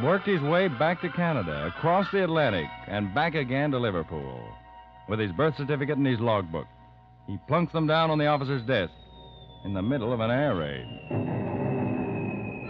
worked 0.00 0.26
his 0.26 0.40
way 0.40 0.68
back 0.68 1.00
to 1.00 1.08
Canada, 1.08 1.66
across 1.66 2.06
the 2.12 2.22
Atlantic, 2.22 2.68
and 2.86 3.12
back 3.12 3.34
again 3.34 3.72
to 3.72 3.78
Liverpool, 3.78 4.40
with 5.08 5.18
his 5.18 5.32
birth 5.32 5.56
certificate 5.56 5.96
and 5.96 6.06
his 6.06 6.20
logbook, 6.20 6.68
he 7.26 7.38
plunks 7.48 7.72
them 7.72 7.88
down 7.88 8.10
on 8.10 8.18
the 8.18 8.26
officer's 8.26 8.62
desk 8.62 8.92
in 9.64 9.74
the 9.74 9.82
middle 9.82 10.12
of 10.12 10.20
an 10.20 10.30
air 10.30 10.54
raid. 10.54 10.86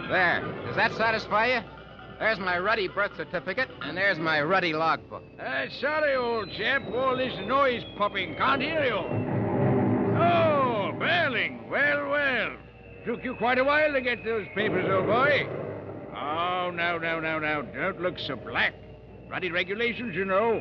There. 0.09 0.41
Does 0.65 0.75
that 0.75 0.91
satisfy 0.93 1.57
you? 1.57 1.74
There's 2.19 2.39
my 2.39 2.57
ruddy 2.59 2.87
birth 2.87 3.11
certificate, 3.17 3.69
and 3.81 3.97
there's 3.97 4.17
my 4.17 4.41
ruddy 4.41 4.71
logbook. 4.71 5.23
Uh, 5.39 5.65
sorry, 5.81 6.15
old 6.15 6.49
chap. 6.57 6.83
All 6.93 7.17
this 7.17 7.33
noise 7.45 7.83
popping. 7.97 8.35
Can't 8.35 8.61
hear 8.61 8.85
you. 8.85 8.95
Oh, 10.17 10.93
Beurling. 10.97 11.69
Well, 11.69 12.09
well. 12.09 12.55
Took 13.05 13.23
you 13.23 13.35
quite 13.35 13.57
a 13.57 13.63
while 13.63 13.91
to 13.91 14.01
get 14.01 14.23
those 14.23 14.45
papers, 14.55 14.85
old 14.89 15.07
boy. 15.07 15.47
Oh, 16.15 16.71
now, 16.73 16.97
now, 16.97 17.19
now, 17.19 17.37
now. 17.37 17.61
Don't 17.61 17.99
look 18.01 18.17
so 18.19 18.37
black. 18.37 18.73
Ruddy 19.29 19.51
regulations, 19.51 20.15
you 20.15 20.23
know. 20.23 20.53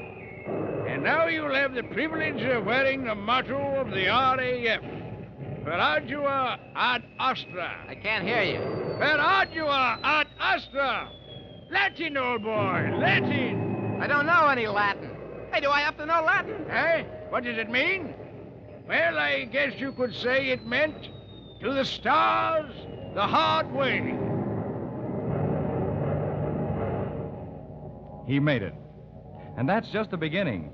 And 0.88 1.04
now 1.04 1.28
you'll 1.28 1.54
have 1.54 1.74
the 1.74 1.84
privilege 1.84 2.42
of 2.42 2.64
wearing 2.64 3.04
the 3.04 3.14
motto 3.14 3.80
of 3.80 3.90
the 3.90 4.06
RAF. 4.06 4.80
Per 5.64 5.70
ardua 5.70 6.58
ad 6.74 7.04
astra. 7.18 7.86
I 7.88 7.94
can't 7.94 8.24
hear 8.24 8.42
you. 8.42 8.58
Per 8.98 9.18
ardua 9.18 9.98
ad 10.02 10.26
astra. 10.38 11.08
Latin, 11.70 12.16
old 12.16 12.42
boy, 12.42 12.90
Latin. 12.98 13.98
I 14.00 14.06
don't 14.06 14.26
know 14.26 14.46
any 14.48 14.66
Latin. 14.66 15.10
Hey, 15.52 15.60
do 15.60 15.70
I 15.70 15.80
have 15.80 15.96
to 15.98 16.06
know 16.06 16.22
Latin? 16.24 16.64
Hey, 16.68 17.06
What 17.30 17.44
does 17.44 17.58
it 17.58 17.70
mean? 17.70 18.14
Well, 18.86 19.18
I 19.18 19.44
guess 19.44 19.72
you 19.78 19.92
could 19.92 20.14
say 20.14 20.48
it 20.50 20.66
meant 20.66 21.08
to 21.62 21.72
the 21.72 21.84
stars 21.84 22.72
the 23.14 23.22
hard 23.26 23.72
way. 23.72 23.98
He 28.26 28.40
made 28.40 28.62
it. 28.62 28.74
And 29.56 29.68
that's 29.68 29.88
just 29.90 30.10
the 30.10 30.16
beginning. 30.16 30.70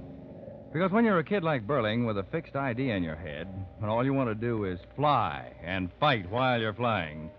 Because 0.73 0.93
when 0.93 1.05
you're 1.05 1.19
a 1.19 1.25
kid 1.25 1.43
like 1.43 1.67
Beurling 1.67 2.07
with 2.07 2.17
a 2.19 2.23
fixed 2.25 2.57
idea 2.57 2.95
in 2.95 3.03
your 3.03 3.17
head, 3.17 3.49
and 3.81 3.91
all 3.91 4.05
you 4.05 4.15
want 4.15 4.29
to 4.31 4.35
do 4.35 4.65
is 4.65 4.79
fly 4.97 5.53
and 5.65 5.91
fight 5.99 6.31
while 6.31 6.61
you're 6.61 6.73
flying, 6.75 7.31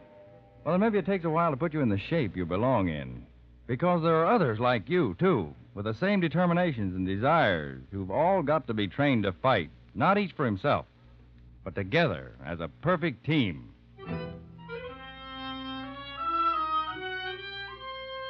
well, 0.63 0.74
then 0.74 0.81
maybe 0.81 1.00
it 1.00 1.05
takes 1.05 1.25
a 1.25 1.29
while 1.29 1.51
to 1.51 1.58
put 1.58 1.74
you 1.74 1.81
in 1.81 1.89
the 1.89 1.98
shape 1.98 2.36
you 2.36 2.46
belong 2.46 2.89
in. 2.89 3.25
Because 3.72 4.04
there 4.04 4.18
are 4.18 4.25
others 4.25 4.60
like 4.60 4.90
you, 4.90 5.16
too, 5.18 5.55
with 5.75 5.86
the 5.86 5.94
same 5.94 6.20
determinations 6.20 6.94
and 6.94 7.07
desires 7.07 7.81
who've 7.90 8.12
all 8.12 8.44
got 8.44 8.68
to 8.68 8.74
be 8.74 8.86
trained 8.86 9.24
to 9.24 9.31
fight, 9.31 9.70
not 9.96 10.18
each 10.18 10.34
for 10.34 10.44
himself, 10.44 10.86
but 11.64 11.74
together 11.74 12.34
as 12.46 12.60
a 12.60 12.68
perfect 12.68 13.25
team. 13.25 13.70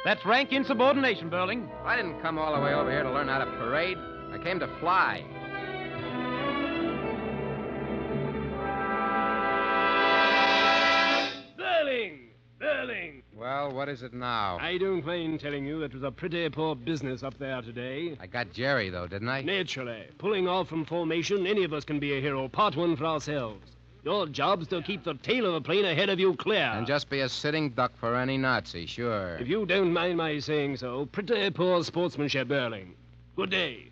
That's 0.04 0.24
rank 0.24 0.52
insubordination, 0.52 1.28
Beurling. 1.28 1.68
I 1.84 1.96
didn't 1.96 2.22
come 2.22 2.38
all 2.38 2.54
the 2.54 2.60
way 2.60 2.74
over 2.74 2.92
here 2.92 3.02
to 3.02 3.10
learn 3.10 3.26
how 3.26 3.38
to 3.38 3.50
parade. 3.58 3.98
I 4.32 4.38
came 4.44 4.60
to 4.60 4.68
fly. 4.78 5.24
Is 13.92 14.02
it 14.02 14.14
now? 14.14 14.56
I 14.58 14.78
don't 14.78 15.04
mind 15.04 15.40
telling 15.40 15.66
you 15.66 15.80
that 15.80 15.92
was 15.92 16.02
a 16.02 16.10
pretty 16.10 16.48
poor 16.48 16.74
business 16.74 17.22
up 17.22 17.38
there 17.38 17.60
today. 17.60 18.16
I 18.18 18.26
got 18.26 18.50
Jerry, 18.50 18.88
though, 18.88 19.06
didn't 19.06 19.28
I? 19.28 19.42
Naturally. 19.42 20.04
Pulling 20.16 20.48
off 20.48 20.68
from 20.68 20.86
formation, 20.86 21.46
any 21.46 21.62
of 21.62 21.74
us 21.74 21.84
can 21.84 22.00
be 22.00 22.16
a 22.16 22.20
hero. 22.22 22.48
Part 22.48 22.74
one 22.74 22.96
for 22.96 23.04
ourselves. 23.04 23.60
Your 24.02 24.26
job's 24.26 24.66
to 24.68 24.80
keep 24.80 25.04
the 25.04 25.12
tail 25.12 25.44
of 25.44 25.52
a 25.52 25.60
plane 25.60 25.84
ahead 25.84 26.08
of 26.08 26.18
you 26.18 26.34
clear. 26.36 26.72
And 26.72 26.86
just 26.86 27.10
be 27.10 27.20
a 27.20 27.28
sitting 27.28 27.68
duck 27.68 27.92
for 27.94 28.16
any 28.16 28.38
Nazi, 28.38 28.86
sure. 28.86 29.36
If 29.36 29.46
you 29.46 29.66
don't 29.66 29.92
mind 29.92 30.16
my 30.16 30.38
saying 30.38 30.78
so, 30.78 31.04
pretty 31.12 31.50
poor 31.50 31.84
sportsmanship, 31.84 32.48
Beurling. 32.48 32.94
Good 33.36 33.50
day. 33.50 33.90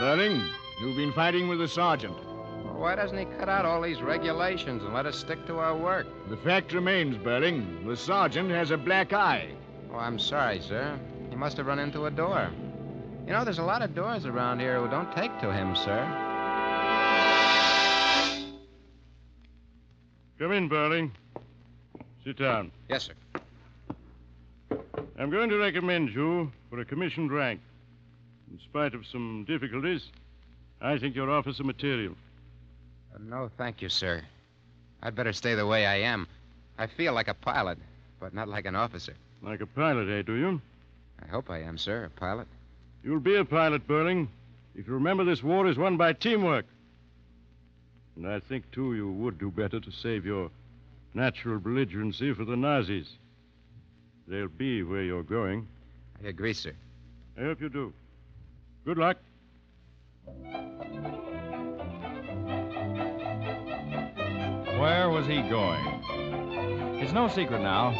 Beurling, 0.00 0.44
you've 0.80 0.96
been 0.96 1.12
fighting 1.12 1.46
with 1.46 1.60
the 1.60 1.68
sergeant. 1.68 2.16
Why 2.82 2.96
doesn't 2.96 3.16
he 3.16 3.26
cut 3.38 3.48
out 3.48 3.64
all 3.64 3.80
these 3.80 4.02
regulations 4.02 4.82
and 4.82 4.92
let 4.92 5.06
us 5.06 5.16
stick 5.16 5.46
to 5.46 5.60
our 5.60 5.76
work? 5.76 6.04
The 6.28 6.36
fact 6.36 6.72
remains, 6.72 7.16
Beurling, 7.16 7.86
the 7.86 7.96
sergeant 7.96 8.50
has 8.50 8.72
a 8.72 8.76
black 8.76 9.12
eye. 9.12 9.50
Oh, 9.92 9.98
I'm 9.98 10.18
sorry, 10.18 10.60
sir. 10.60 10.98
He 11.30 11.36
must 11.36 11.56
have 11.58 11.66
run 11.66 11.78
into 11.78 12.06
a 12.06 12.10
door. 12.10 12.50
You 13.24 13.34
know, 13.34 13.44
there's 13.44 13.60
a 13.60 13.62
lot 13.62 13.82
of 13.82 13.94
doors 13.94 14.26
around 14.26 14.58
here 14.58 14.80
who 14.80 14.88
don't 14.90 15.14
take 15.14 15.30
to 15.42 15.52
him, 15.52 15.76
sir. 15.76 16.02
Come 20.40 20.50
in, 20.50 20.68
Beurling. 20.68 21.12
Sit 22.24 22.36
down. 22.36 22.72
Yes, 22.90 23.08
sir. 23.08 24.78
I'm 25.20 25.30
going 25.30 25.50
to 25.50 25.56
recommend 25.56 26.12
you 26.12 26.50
for 26.68 26.80
a 26.80 26.84
commissioned 26.84 27.30
rank. 27.30 27.60
In 28.50 28.58
spite 28.58 28.94
of 28.94 29.06
some 29.06 29.44
difficulties, 29.46 30.08
I 30.80 30.98
think 30.98 31.14
your 31.14 31.30
officer 31.30 31.62
material. 31.62 32.16
No, 33.20 33.50
thank 33.56 33.82
you, 33.82 33.88
sir. 33.88 34.22
I'd 35.02 35.14
better 35.14 35.32
stay 35.32 35.54
the 35.54 35.66
way 35.66 35.86
I 35.86 35.96
am. 35.96 36.26
I 36.78 36.86
feel 36.86 37.12
like 37.12 37.28
a 37.28 37.34
pilot, 37.34 37.78
but 38.20 38.34
not 38.34 38.48
like 38.48 38.66
an 38.66 38.76
officer. 38.76 39.14
Like 39.42 39.60
a 39.60 39.66
pilot, 39.66 40.08
eh, 40.08 40.22
do 40.22 40.34
you? 40.34 40.60
I 41.22 41.28
hope 41.28 41.50
I 41.50 41.62
am, 41.62 41.78
sir, 41.78 42.04
a 42.04 42.10
pilot. 42.10 42.46
You'll 43.02 43.20
be 43.20 43.36
a 43.36 43.44
pilot, 43.44 43.86
Beurling, 43.86 44.28
if 44.74 44.86
you 44.86 44.94
remember 44.94 45.24
this 45.24 45.42
war 45.42 45.66
is 45.66 45.76
won 45.76 45.96
by 45.96 46.12
teamwork. 46.12 46.66
And 48.16 48.26
I 48.26 48.40
think, 48.40 48.70
too, 48.70 48.94
you 48.94 49.10
would 49.10 49.38
do 49.38 49.50
better 49.50 49.80
to 49.80 49.90
save 49.90 50.24
your 50.24 50.50
natural 51.14 51.58
belligerency 51.58 52.34
for 52.34 52.44
the 52.44 52.56
Nazis. 52.56 53.08
They'll 54.28 54.48
be 54.48 54.82
where 54.82 55.02
you're 55.02 55.22
going. 55.22 55.66
I 56.22 56.28
agree, 56.28 56.52
sir. 56.52 56.72
I 57.36 57.42
hope 57.42 57.60
you 57.60 57.68
do. 57.68 57.92
Good 58.84 58.98
luck. 58.98 59.18
Where 64.82 65.10
was 65.10 65.28
he 65.28 65.42
going? 65.42 66.02
It's 67.00 67.12
no 67.12 67.28
secret 67.28 67.62
now. 67.62 67.92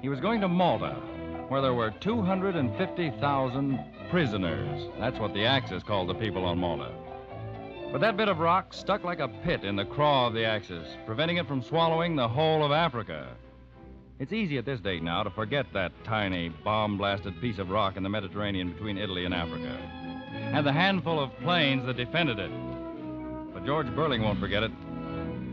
He 0.00 0.08
was 0.08 0.18
going 0.18 0.40
to 0.40 0.48
Malta, 0.48 0.94
where 1.48 1.60
there 1.60 1.74
were 1.74 1.90
250,000 1.90 3.84
prisoners. 4.08 4.88
That's 4.98 5.18
what 5.18 5.34
the 5.34 5.44
Axis 5.44 5.82
called 5.82 6.08
the 6.08 6.14
people 6.14 6.46
on 6.46 6.56
Malta. 6.56 6.90
But 7.92 8.00
that 8.00 8.16
bit 8.16 8.28
of 8.28 8.38
rock 8.38 8.72
stuck 8.72 9.04
like 9.04 9.20
a 9.20 9.28
pit 9.28 9.62
in 9.62 9.76
the 9.76 9.84
craw 9.84 10.28
of 10.28 10.32
the 10.32 10.42
Axis, 10.42 10.88
preventing 11.04 11.36
it 11.36 11.46
from 11.46 11.62
swallowing 11.62 12.16
the 12.16 12.28
whole 12.28 12.64
of 12.64 12.72
Africa. 12.72 13.36
It's 14.18 14.32
easy 14.32 14.56
at 14.56 14.64
this 14.64 14.80
date 14.80 15.02
now 15.02 15.22
to 15.22 15.30
forget 15.30 15.66
that 15.74 15.92
tiny, 16.02 16.48
bomb 16.48 16.96
blasted 16.96 17.38
piece 17.42 17.58
of 17.58 17.68
rock 17.68 17.98
in 17.98 18.02
the 18.02 18.08
Mediterranean 18.08 18.72
between 18.72 18.96
Italy 18.96 19.26
and 19.26 19.34
Africa, 19.34 19.78
and 20.32 20.66
the 20.66 20.72
handful 20.72 21.20
of 21.20 21.38
planes 21.40 21.84
that 21.84 21.98
defended 21.98 22.38
it. 22.38 22.50
But 23.52 23.66
George 23.66 23.88
Beurling 23.88 24.22
won't 24.22 24.40
forget 24.40 24.62
it. 24.62 24.72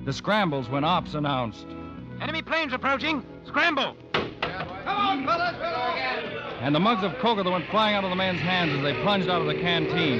The 0.07 0.13
scrambles 0.13 0.69
when 0.69 0.85
ops 0.85 1.15
announced. 1.15 1.65
Enemy 2.21 2.41
planes 2.43 2.71
approaching. 2.71 3.25
Scramble! 3.45 3.93
Come 4.13 4.31
on, 4.87 5.25
fellas, 5.25 5.53
we'll 5.59 5.69
go. 5.69 6.55
And 6.61 6.73
the 6.73 6.79
mugs 6.79 7.03
of 7.03 7.17
coca 7.19 7.43
that 7.43 7.51
went 7.51 7.67
flying 7.69 7.93
out 7.93 8.05
of 8.05 8.09
the 8.09 8.15
men's 8.15 8.39
hands 8.39 8.71
as 8.71 8.81
they 8.83 8.93
plunged 9.03 9.27
out 9.27 9.41
of 9.41 9.47
the 9.47 9.55
canteen. 9.55 10.19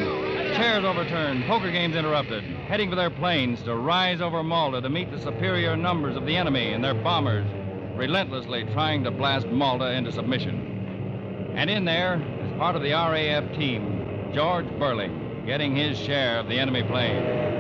Chairs 0.58 0.84
overturned, 0.84 1.46
poker 1.46 1.72
games 1.72 1.96
interrupted, 1.96 2.44
heading 2.44 2.90
for 2.90 2.98
their 2.98 3.10
planes 3.10 3.64
to 3.64 3.78
rise 3.78 4.20
over 4.20 4.44
Malta 4.44 4.82
to 4.82 4.90
meet 4.90 5.10
the 5.10 5.22
superior 5.22 5.78
numbers 5.78 6.18
of 6.18 6.26
the 6.26 6.36
enemy 6.36 6.74
and 6.74 6.84
their 6.84 6.94
bombers, 6.94 7.48
relentlessly 7.96 8.66
trying 8.74 9.06
to 9.06 9.12
blast 9.12 9.48
Malta 9.48 9.94
into 9.94 10.12
submission. 10.12 11.54
And 11.56 11.70
in 11.70 11.86
there, 11.86 12.16
as 12.42 12.58
part 12.58 12.76
of 12.76 12.82
the 12.82 12.92
RAF 12.92 13.56
team, 13.56 14.32
George 14.34 14.68
Beurling, 14.78 15.46
getting 15.46 15.78
his 15.78 15.98
share 15.98 16.40
of 16.40 16.50
the 16.50 16.60
enemy 16.60 16.84
plane. 16.84 17.57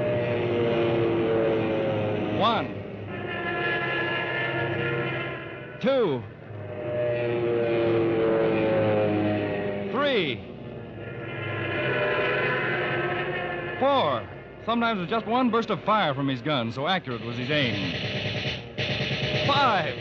One. 2.37 2.67
Two. 5.81 6.21
Three. 9.91 10.43
Four. 13.79 14.27
Sometimes 14.65 14.99
with 14.99 15.09
just 15.09 15.25
one 15.25 15.49
burst 15.49 15.71
of 15.71 15.83
fire 15.83 16.13
from 16.13 16.27
his 16.27 16.41
gun, 16.41 16.71
so 16.71 16.87
accurate 16.87 17.25
was 17.25 17.37
his 17.37 17.49
aim. 17.49 17.93
Five. 19.47 19.95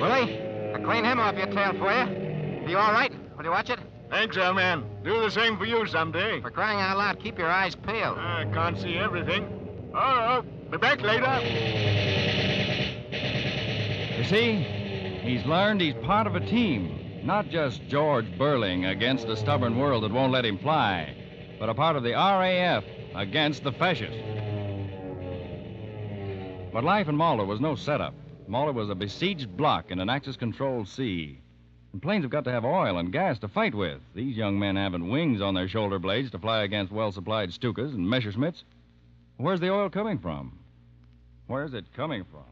Willie, 0.00 0.38
I 0.74 0.80
clean 0.84 1.04
him 1.04 1.18
off 1.18 1.36
your 1.36 1.46
tail 1.46 1.72
for 1.72 1.92
you. 1.92 2.64
Are 2.66 2.68
You 2.68 2.78
all 2.78 2.92
right? 2.92 3.12
Will 3.36 3.44
you 3.44 3.50
watch 3.50 3.70
it? 3.70 3.80
Thanks, 4.10 4.36
old 4.36 4.56
man. 4.56 4.84
Do 5.02 5.20
the 5.20 5.30
same 5.30 5.56
for 5.58 5.64
you 5.64 5.86
someday. 5.86 6.40
For 6.40 6.50
crying 6.50 6.78
out 6.78 6.98
loud, 6.98 7.18
keep 7.18 7.38
your 7.38 7.50
eyes 7.50 7.74
peeled. 7.74 8.18
I 8.18 8.44
can't 8.52 8.78
see 8.78 8.96
everything. 8.96 9.90
Oh, 9.94 9.98
oh. 9.98 10.44
Be 10.72 10.78
back 10.78 11.02
later. 11.02 11.38
You 14.16 14.24
see, 14.24 14.62
he's 15.22 15.44
learned 15.44 15.82
he's 15.82 15.92
part 16.02 16.26
of 16.26 16.34
a 16.34 16.40
team. 16.40 17.20
Not 17.22 17.50
just 17.50 17.86
George 17.88 18.24
Beurling 18.38 18.90
against 18.90 19.26
a 19.26 19.36
stubborn 19.36 19.78
world 19.78 20.02
that 20.02 20.12
won't 20.12 20.32
let 20.32 20.46
him 20.46 20.56
fly, 20.56 21.14
but 21.60 21.68
a 21.68 21.74
part 21.74 21.96
of 21.96 22.02
the 22.02 22.12
RAF 22.12 22.84
against 23.14 23.64
the 23.64 23.72
fascists. 23.72 24.16
But 26.72 26.84
life 26.84 27.06
in 27.06 27.16
Malta 27.16 27.44
was 27.44 27.60
no 27.60 27.74
setup. 27.74 28.14
Malta 28.48 28.72
was 28.72 28.88
a 28.88 28.94
besieged 28.94 29.54
block 29.54 29.90
in 29.90 30.00
an 30.00 30.08
Axis 30.08 30.36
controlled 30.36 30.88
sea. 30.88 31.38
And 31.92 32.00
planes 32.00 32.24
have 32.24 32.30
got 32.30 32.44
to 32.44 32.50
have 32.50 32.64
oil 32.64 32.96
and 32.96 33.12
gas 33.12 33.38
to 33.40 33.48
fight 33.48 33.74
with. 33.74 34.00
These 34.14 34.38
young 34.38 34.58
men 34.58 34.76
haven't 34.76 35.10
wings 35.10 35.42
on 35.42 35.52
their 35.52 35.68
shoulder 35.68 35.98
blades 35.98 36.30
to 36.30 36.38
fly 36.38 36.62
against 36.62 36.94
well 36.94 37.12
supplied 37.12 37.50
Stukas 37.50 37.92
and 37.92 38.08
Messerschmitts. 38.08 38.62
Where's 39.36 39.60
the 39.60 39.70
oil 39.70 39.90
coming 39.90 40.18
from? 40.18 40.60
Where's 41.52 41.74
it 41.74 41.84
coming 41.94 42.24
from? 42.30 42.44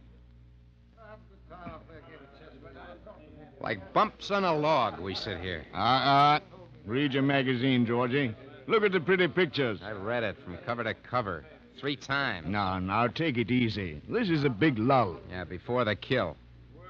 Like 3.58 3.94
bumps 3.94 4.30
on 4.30 4.44
a 4.44 4.54
log, 4.54 5.00
we 5.00 5.14
sit 5.14 5.40
here. 5.40 5.64
Uh-uh. 5.72 6.40
Read 6.84 7.14
your 7.14 7.22
magazine, 7.22 7.86
Georgie. 7.86 8.34
Look 8.66 8.84
at 8.84 8.92
the 8.92 9.00
pretty 9.00 9.26
pictures. 9.26 9.80
I 9.82 9.92
read 9.92 10.22
it 10.22 10.36
from 10.44 10.58
cover 10.66 10.84
to 10.84 10.92
cover. 10.92 11.46
Three 11.78 11.96
times. 11.96 12.46
Now, 12.46 12.78
now, 12.78 13.06
take 13.06 13.38
it 13.38 13.50
easy. 13.50 14.02
This 14.06 14.28
is 14.28 14.44
a 14.44 14.50
big 14.50 14.78
lull. 14.78 15.16
Yeah, 15.30 15.44
before 15.44 15.86
the 15.86 15.96
kill. 15.96 16.36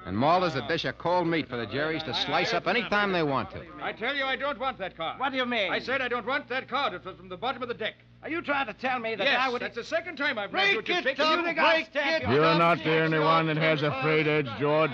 And 0.05 0.17
Malta's 0.17 0.57
a 0.57 0.67
dish 0.67 0.85
of 0.87 0.99
cold 0.99 1.29
meat 1.29 1.49
for 1.49 1.59
the 1.59 1.67
Jerrys 1.67 2.05
to 2.07 2.15
slice 2.27 2.53
up 2.53 2.67
any 2.67 2.83
time 2.89 3.13
they 3.13 3.23
want 3.23 3.53
to. 3.53 3.63
I 3.81 3.93
tell 3.93 4.17
you, 4.17 4.25
I 4.25 4.35
don't 4.35 4.59
want 4.59 4.79
that 4.79 4.97
car. 4.97 5.15
What 5.17 5.31
do 5.31 5.37
you 5.39 5.47
mean? 5.47 5.71
I 5.71 5.79
said 5.79 6.01
I 6.01 6.09
don't 6.09 6.27
want 6.27 6.49
that 6.49 6.69
car. 6.69 6.93
It 6.93 7.05
was 7.05 7.17
from 7.17 7.29
the 7.29 7.37
bottom 7.37 7.63
of 7.63 7.69
the 7.69 7.75
deck. 7.75 7.95
Are 8.23 8.29
you 8.29 8.43
trying 8.43 8.67
to 8.67 8.75
tell 8.75 8.99
me 8.99 9.15
that 9.15 9.25
yes, 9.25 9.39
I 9.41 9.49
would... 9.49 9.63
that's 9.63 9.77
the 9.77 9.85
second 9.85 10.17
time 10.17 10.39
I've 10.39 10.51
Break 10.51 10.77
met 10.77 10.89
you. 10.89 10.95
it, 10.97 11.05
Dick. 11.05 11.17
Tom, 11.17 11.39
You 11.39 11.45
break 11.45 11.57
break 11.57 11.89
it. 11.95 12.23
You're 12.29 12.55
not 12.55 12.79
the 12.85 13.01
only 13.03 13.19
one 13.19 13.47
that 13.47 13.57
has 13.57 13.83
a 13.83 13.91
frayed 14.03 14.29
edge, 14.29 14.49
George. 14.59 14.91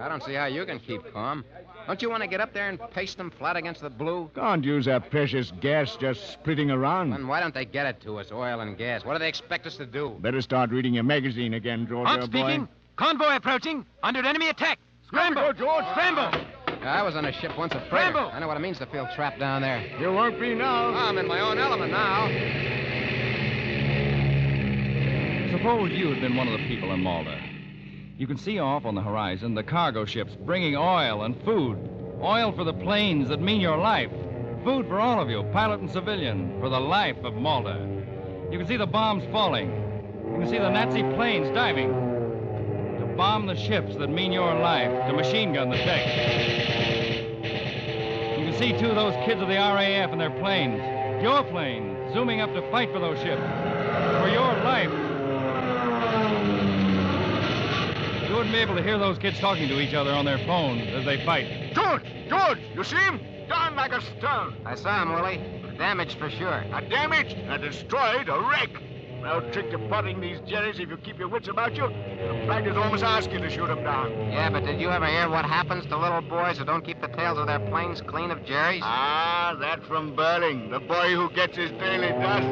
I 0.00 0.08
don't 0.08 0.22
see 0.22 0.34
how 0.34 0.46
you 0.46 0.64
can 0.64 0.78
keep 0.78 1.12
calm. 1.12 1.44
Don't 1.88 2.00
you 2.00 2.08
want 2.08 2.22
to 2.22 2.28
get 2.28 2.40
up 2.40 2.52
there 2.52 2.68
and 2.68 2.78
paste 2.92 3.16
them 3.16 3.30
flat 3.30 3.56
against 3.56 3.80
the 3.80 3.90
blue? 3.90 4.30
Can't 4.34 4.62
use 4.62 4.84
that 4.84 5.10
precious 5.10 5.52
gas 5.60 5.96
just 5.96 6.34
spitting 6.34 6.70
around. 6.70 7.10
Then 7.10 7.26
why 7.26 7.40
don't 7.40 7.54
they 7.54 7.64
get 7.64 7.86
it 7.86 8.00
to 8.02 8.18
us, 8.18 8.30
oil 8.30 8.60
and 8.60 8.78
gas? 8.78 9.04
What 9.04 9.14
do 9.14 9.18
they 9.18 9.28
expect 9.28 9.66
us 9.66 9.76
to 9.78 9.86
do? 9.86 10.16
Better 10.20 10.40
start 10.40 10.70
reading 10.70 10.94
your 10.94 11.04
magazine 11.04 11.54
again, 11.54 11.86
George, 11.88 12.06
Hunt 12.06 12.22
old 12.22 12.30
boy. 12.30 12.60
Convoy 12.96 13.34
approaching. 13.36 13.86
Under 14.02 14.24
enemy 14.24 14.50
attack. 14.50 14.78
Scramble. 15.08 15.54
George. 15.54 15.86
Scramble. 15.92 16.30
I 16.82 17.02
was 17.02 17.16
on 17.16 17.24
a 17.24 17.32
ship 17.32 17.56
once 17.56 17.72
a 17.72 17.80
freighter. 17.88 18.10
Scramble. 18.10 18.30
I 18.30 18.40
know 18.40 18.46
what 18.46 18.58
it 18.58 18.60
means 18.60 18.76
to 18.78 18.86
feel 18.86 19.08
trapped 19.14 19.38
down 19.38 19.62
there. 19.62 19.82
You 19.98 20.12
won't 20.12 20.38
be 20.38 20.54
now. 20.54 20.88
I'm 20.88 21.16
in 21.16 21.26
my 21.26 21.40
own 21.40 21.58
element 21.58 21.90
now. 21.90 22.28
Suppose 25.50 25.92
you 25.92 26.10
had 26.10 26.20
been 26.20 26.36
one 26.36 26.46
of 26.46 26.60
the 26.60 26.68
people 26.68 26.92
in 26.92 27.00
Malta. 27.00 27.40
You 28.18 28.26
can 28.26 28.36
see 28.36 28.58
off 28.58 28.84
on 28.84 28.94
the 28.94 29.00
horizon 29.00 29.54
the 29.54 29.62
cargo 29.62 30.04
ships 30.04 30.36
bringing 30.44 30.76
oil 30.76 31.22
and 31.22 31.42
food. 31.42 31.78
Oil 32.20 32.52
for 32.52 32.64
the 32.64 32.74
planes 32.74 33.30
that 33.30 33.40
mean 33.40 33.62
your 33.62 33.78
life. 33.78 34.10
Food 34.62 34.88
for 34.88 35.00
all 35.00 35.22
of 35.22 35.30
you, 35.30 35.42
pilot 35.54 35.80
and 35.80 35.90
civilian, 35.90 36.60
for 36.60 36.68
the 36.68 36.80
life 36.80 37.16
of 37.24 37.32
Malta. 37.32 37.78
You 38.50 38.58
can 38.58 38.66
see 38.66 38.76
the 38.76 38.86
bombs 38.86 39.24
falling. 39.32 39.70
You 40.32 40.40
can 40.40 40.48
see 40.50 40.58
the 40.58 40.68
Nazi 40.68 41.02
planes 41.14 41.48
diving. 41.54 42.07
To 43.18 43.22
bomb 43.24 43.46
the 43.46 43.56
ships 43.56 43.96
that 43.96 44.06
mean 44.10 44.30
your 44.30 44.54
life, 44.54 44.92
to 45.08 45.12
machine 45.12 45.52
gun 45.52 45.70
the 45.70 45.76
decks. 45.76 46.06
You 48.38 48.46
can 48.46 48.56
see, 48.56 48.70
too, 48.78 48.94
those 48.94 49.12
kids 49.26 49.42
of 49.42 49.48
the 49.48 49.56
RAF 49.56 50.12
and 50.12 50.20
their 50.20 50.30
planes. 50.30 50.80
Your 51.20 51.42
planes, 51.42 52.14
zooming 52.14 52.40
up 52.40 52.52
to 52.52 52.62
fight 52.70 52.92
for 52.92 53.00
those 53.00 53.18
ships. 53.18 53.42
For 53.42 54.28
your 54.28 54.54
life. 54.62 54.92
You 58.28 58.36
wouldn't 58.36 58.52
be 58.52 58.60
able 58.60 58.76
to 58.76 58.84
hear 58.84 58.98
those 59.00 59.18
kids 59.18 59.40
talking 59.40 59.66
to 59.66 59.80
each 59.80 59.94
other 59.94 60.12
on 60.12 60.24
their 60.24 60.38
phones 60.46 60.86
as 60.94 61.04
they 61.04 61.24
fight. 61.24 61.74
George! 61.74 62.04
George! 62.28 62.60
You 62.72 62.84
see 62.84 62.98
him? 62.98 63.20
Down 63.48 63.74
like 63.74 63.90
a 63.90 64.00
stone. 64.00 64.54
I 64.64 64.76
saw 64.76 65.02
him, 65.02 65.12
Willie. 65.12 65.40
Damaged 65.76 66.20
for 66.20 66.30
sure. 66.30 66.64
A 66.72 66.88
damaged, 66.88 67.36
a 67.48 67.58
destroyed, 67.58 68.28
a 68.28 68.40
wreck. 68.48 68.70
No 69.28 69.40
trick 69.52 69.70
to 69.72 69.78
potting 69.90 70.22
these 70.22 70.38
jerrys 70.48 70.80
if 70.80 70.88
you 70.88 70.96
keep 70.96 71.18
your 71.18 71.28
wits 71.28 71.48
about 71.48 71.76
you. 71.76 71.86
The 71.86 72.44
platters 72.46 72.78
almost 72.78 73.04
ask 73.04 73.30
you 73.30 73.38
to 73.38 73.50
shoot 73.50 73.66
them 73.66 73.84
down. 73.84 74.10
Yeah, 74.32 74.48
but 74.48 74.64
did 74.64 74.80
you 74.80 74.88
ever 74.88 75.04
hear 75.04 75.28
what 75.28 75.44
happens 75.44 75.84
to 75.88 75.98
little 75.98 76.22
boys 76.22 76.56
who 76.56 76.64
don't 76.64 76.82
keep 76.82 77.02
the 77.02 77.08
tails 77.08 77.36
of 77.36 77.46
their 77.46 77.58
planes 77.58 78.00
clean 78.00 78.30
of 78.30 78.42
Jerry's? 78.46 78.80
Ah, 78.82 79.54
that 79.60 79.84
from 79.84 80.16
Beurling, 80.16 80.70
the 80.70 80.80
boy 80.80 81.14
who 81.14 81.28
gets 81.28 81.58
his 81.58 81.70
daily 81.72 82.08
dust. 82.08 82.46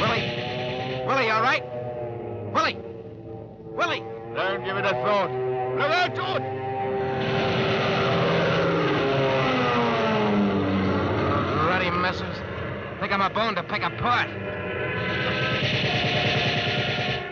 Willie? 0.00 0.26
Willie, 1.06 1.30
all 1.30 1.42
right? 1.42 1.62
Willie! 2.52 2.76
Willie! 3.76 4.02
Don't 4.34 4.64
give 4.64 4.76
it 4.76 4.84
a 4.84 4.90
thought. 4.90 5.30
Look 5.78 5.88
out, 5.88 6.16
George! 6.16 6.42
Those 11.30 11.66
ruddy 11.68 11.90
messes. 13.12 13.24
I'm 13.24 13.30
a 13.30 13.34
bone 13.34 13.54
to 13.54 13.62
pick 13.62 13.82
apart. 13.82 14.28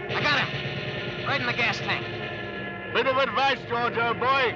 I 0.08 0.20
got 0.22 0.40
him. 0.40 1.26
Right 1.26 1.40
in 1.40 1.46
the 1.46 1.52
gas 1.52 1.78
tank. 1.78 2.06
Bit 2.94 3.06
of 3.06 3.16
advice, 3.16 3.58
George, 3.68 3.96
old 3.96 4.18
boy. 4.18 4.54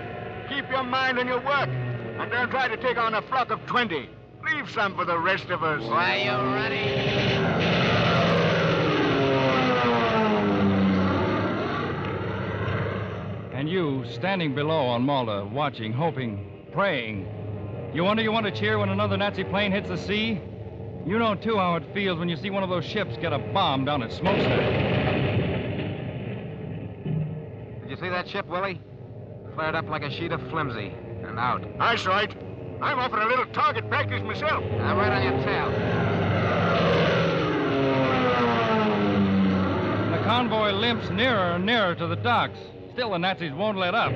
Keep 0.49 0.71
your 0.71 0.83
mind 0.83 1.19
on 1.19 1.27
your 1.27 1.41
work. 1.41 1.69
And 1.69 2.31
don't 2.31 2.51
try 2.51 2.69
to 2.69 2.77
take 2.77 2.97
on 2.97 3.15
a 3.15 3.23
flock 3.23 3.51
of 3.51 3.65
20. 3.67 4.09
Leave 4.45 4.71
some 4.71 4.95
for 4.95 5.05
the 5.05 5.19
rest 5.19 5.51
of 5.51 5.63
us. 5.63 5.83
Why, 5.83 6.17
you 6.17 6.31
ready? 6.53 6.77
And 13.55 13.69
you, 13.69 14.05
standing 14.11 14.55
below 14.55 14.87
on 14.87 15.03
Malta, 15.03 15.49
watching, 15.51 15.93
hoping, 15.93 16.67
praying. 16.73 17.27
You 17.95 18.05
wonder 18.05 18.23
you 18.23 18.33
want 18.33 18.47
to 18.47 18.53
cheer 18.53 18.79
when 18.79 18.91
another 18.91 19.17
Nazi 19.17 19.45
plane 19.45 19.73
hits 19.73 19.89
the 19.89 19.97
sea? 19.97 20.41
You 21.07 21.19
know, 21.19 21.35
too, 21.35 21.59
how 21.59 21.77
it 21.77 21.85
feels 21.93 22.19
when 22.19 22.31
you 22.31 22.37
see 22.37 22.49
one 22.49 22.63
of 22.63 22.71
those 22.71 22.85
ships 22.85 23.19
get 23.19 23.35
a 23.35 23.39
bomb 23.39 23.85
down 23.85 24.03
at 24.03 24.11
Smokestack. 24.11 25.05
Did 27.83 27.91
you 27.91 27.97
see 27.97 28.09
that 28.09 28.27
ship, 28.27 28.47
Willie? 28.49 28.81
Flared 29.55 29.75
up 29.75 29.87
like 29.91 30.03
a 30.03 30.11
sheet 30.11 30.33
of 30.33 30.41
flimsy 30.49 30.95
and 31.27 31.39
out. 31.39 31.63
That's 31.79 32.07
right. 32.07 32.35
I'm 32.81 32.99
off 32.99 33.11
for 33.11 33.21
a 33.21 33.29
little 33.29 33.45
target 33.47 33.87
practice 33.91 34.23
myself. 34.23 34.65
I'm 34.65 34.97
right 34.97 35.13
on 35.13 35.23
your 35.23 35.45
tail. 35.45 35.71
The 40.11 40.25
convoy 40.25 40.71
limps 40.73 41.11
nearer 41.11 41.53
and 41.57 41.67
nearer 41.67 41.95
to 41.97 42.07
the 42.07 42.17
docks. 42.17 42.59
Still, 42.95 43.11
the 43.11 43.19
Nazis 43.19 43.53
won't 43.53 43.77
let 43.77 43.95
up. 43.95 44.13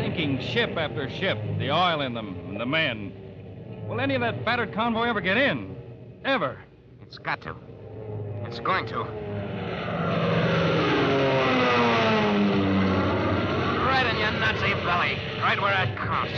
Sinking 0.00 0.40
ship 0.42 0.76
after 0.76 1.10
ship, 1.10 1.38
the 1.58 1.72
oil 1.72 2.02
in 2.02 2.14
them, 2.14 2.36
and 2.48 2.60
the 2.60 2.66
men. 2.66 3.23
Will 3.88 4.00
any 4.00 4.14
of 4.14 4.22
that 4.22 4.44
battered 4.44 4.72
convoy 4.72 5.08
ever 5.08 5.20
get 5.20 5.36
in? 5.36 5.76
Ever? 6.24 6.58
It's 7.02 7.18
got 7.18 7.42
to. 7.42 7.54
It's 8.46 8.58
going 8.60 8.86
to. 8.86 9.00
Right 13.84 14.06
in 14.10 14.18
your 14.18 14.30
Nazi 14.32 14.72
belly. 14.84 15.18
Right 15.42 15.60
where 15.60 15.82
it 15.82 15.96
counts. 15.96 16.32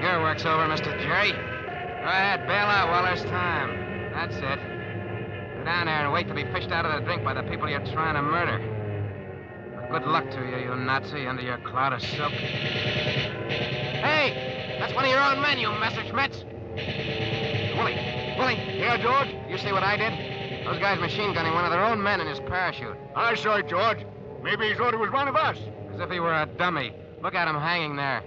Your 0.00 0.22
work's 0.22 0.46
over, 0.46 0.66
Mr. 0.66 0.98
Jerry. 1.02 1.32
Go 1.32 2.06
ahead, 2.06 2.46
bail 2.46 2.66
out 2.66 2.88
while 2.88 3.02
there's 3.02 3.24
time. 3.24 4.12
That's 4.14 4.36
it. 4.36 5.58
Go 5.58 5.64
down 5.64 5.86
there 5.86 6.04
and 6.04 6.12
wait 6.12 6.28
to 6.28 6.34
be 6.34 6.44
fished 6.52 6.70
out 6.70 6.86
of 6.86 6.98
the 6.98 7.04
drink 7.04 7.24
by 7.24 7.34
the 7.34 7.42
people 7.42 7.68
you're 7.68 7.84
trying 7.86 8.14
to 8.14 8.22
murder. 8.22 8.58
Good 9.90 10.04
luck 10.06 10.30
to 10.30 10.38
you, 10.38 10.58
you 10.58 10.76
Nazi, 10.76 11.26
under 11.26 11.42
your 11.42 11.58
cloud 11.58 11.92
of 11.92 12.00
silk. 12.00 12.32
Hey! 14.00 14.49
That's 14.80 14.94
one 14.94 15.04
of 15.04 15.10
your 15.10 15.20
own 15.20 15.42
men, 15.42 15.58
you 15.58 15.68
Messerschmitts! 15.68 16.42
Willie! 17.76 17.94
Willie! 18.38 18.78
Yeah, 18.78 18.96
George? 18.96 19.28
You 19.50 19.58
see 19.58 19.72
what 19.72 19.82
I 19.82 19.98
did? 19.98 20.64
Those 20.64 20.78
guys 20.78 20.98
machine 20.98 21.34
gunning 21.34 21.52
one 21.52 21.66
of 21.66 21.70
their 21.70 21.84
own 21.84 22.02
men 22.02 22.18
in 22.22 22.26
his 22.26 22.40
parachute. 22.40 22.96
I 23.14 23.34
saw 23.34 23.56
it, 23.56 23.68
George. 23.68 23.98
Maybe 24.42 24.68
he 24.68 24.74
thought 24.74 24.94
it 24.94 24.98
was 24.98 25.10
one 25.10 25.28
of 25.28 25.36
us. 25.36 25.58
As 25.92 26.00
if 26.00 26.10
he 26.10 26.18
were 26.18 26.32
a 26.32 26.46
dummy. 26.46 26.94
Look 27.22 27.34
at 27.34 27.46
him 27.46 27.56
hanging 27.56 27.96
there. 27.96 28.22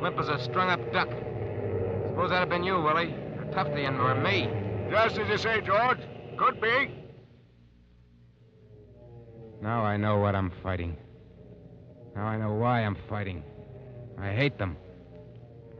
Limp 0.00 0.18
as 0.18 0.30
a 0.30 0.42
strung 0.42 0.70
up 0.70 0.80
duck. 0.90 1.10
Suppose 1.10 2.30
that'd 2.30 2.38
have 2.38 2.48
been 2.48 2.64
you, 2.64 2.80
Willie. 2.80 3.12
Or 3.36 3.44
Tufty 3.52 3.84
and 3.84 4.00
or 4.00 4.14
me. 4.14 4.48
Just 4.90 5.18
as 5.18 5.28
you 5.28 5.36
say, 5.36 5.60
George. 5.60 6.00
Could 6.38 6.62
be. 6.62 6.94
Now 9.60 9.82
I 9.82 9.98
know 9.98 10.18
what 10.18 10.34
I'm 10.34 10.50
fighting. 10.62 10.96
Now 12.16 12.24
I 12.24 12.38
know 12.38 12.54
why 12.54 12.84
I'm 12.84 12.96
fighting. 13.06 13.44
I 14.18 14.32
hate 14.32 14.56
them. 14.56 14.78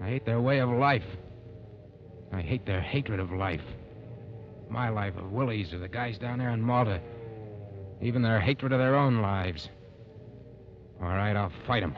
I 0.03 0.09
hate 0.09 0.25
their 0.25 0.41
way 0.41 0.61
of 0.61 0.71
life. 0.71 1.05
I 2.33 2.41
hate 2.41 2.65
their 2.65 2.81
hatred 2.81 3.21
of 3.21 3.33
life. 3.33 3.63
My 4.69 4.89
life, 4.89 5.17
of 5.17 5.33
Willie's, 5.33 5.75
or 5.75 5.79
the 5.79 5.89
guys 5.89 6.17
down 6.17 6.39
there 6.39 6.51
in 6.51 6.63
Malta. 6.63 7.01
Even 8.01 8.23
their 8.23 8.41
hatred 8.41 8.73
of 8.73 8.79
their 8.79 8.97
own 8.97 9.21
lives. 9.21 9.69
All 11.03 11.09
right, 11.09 11.37
I'll 11.37 11.53
fight 11.67 11.81
them. 11.81 11.97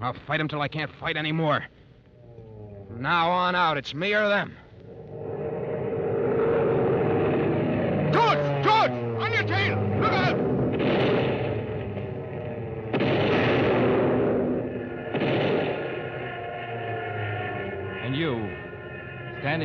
I'll 0.00 0.16
fight 0.26 0.38
them 0.38 0.48
till 0.48 0.60
I 0.60 0.68
can't 0.68 0.90
fight 1.00 1.16
anymore. 1.16 1.64
From 2.88 3.02
now 3.02 3.30
on 3.30 3.54
out, 3.54 3.78
it's 3.78 3.94
me 3.94 4.14
or 4.14 4.28
them. 4.28 4.56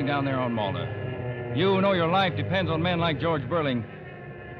Down 0.05 0.23
there 0.23 0.39
on 0.39 0.53
Malta, 0.53 0.87
you 1.55 1.73
who 1.73 1.81
know 1.81 1.93
your 1.93 2.07
life 2.07 2.35
depends 2.35 2.69
on 2.69 2.79
men 2.81 2.99
like 2.99 3.19
George 3.19 3.41
Beurling, 3.49 3.83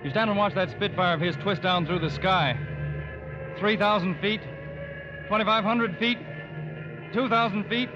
you 0.03 0.09
stand 0.09 0.29
and 0.29 0.37
watch 0.37 0.53
that 0.55 0.71
Spitfire 0.71 1.13
of 1.13 1.21
his 1.21 1.35
twist 1.37 1.61
down 1.61 1.85
through 1.85 1.99
the 1.99 2.09
sky. 2.09 2.57
3,000 3.59 4.19
feet, 4.21 4.41
2,500 5.23 5.97
feet, 5.97 6.17
2,000 7.13 7.63
feet. 7.65 7.89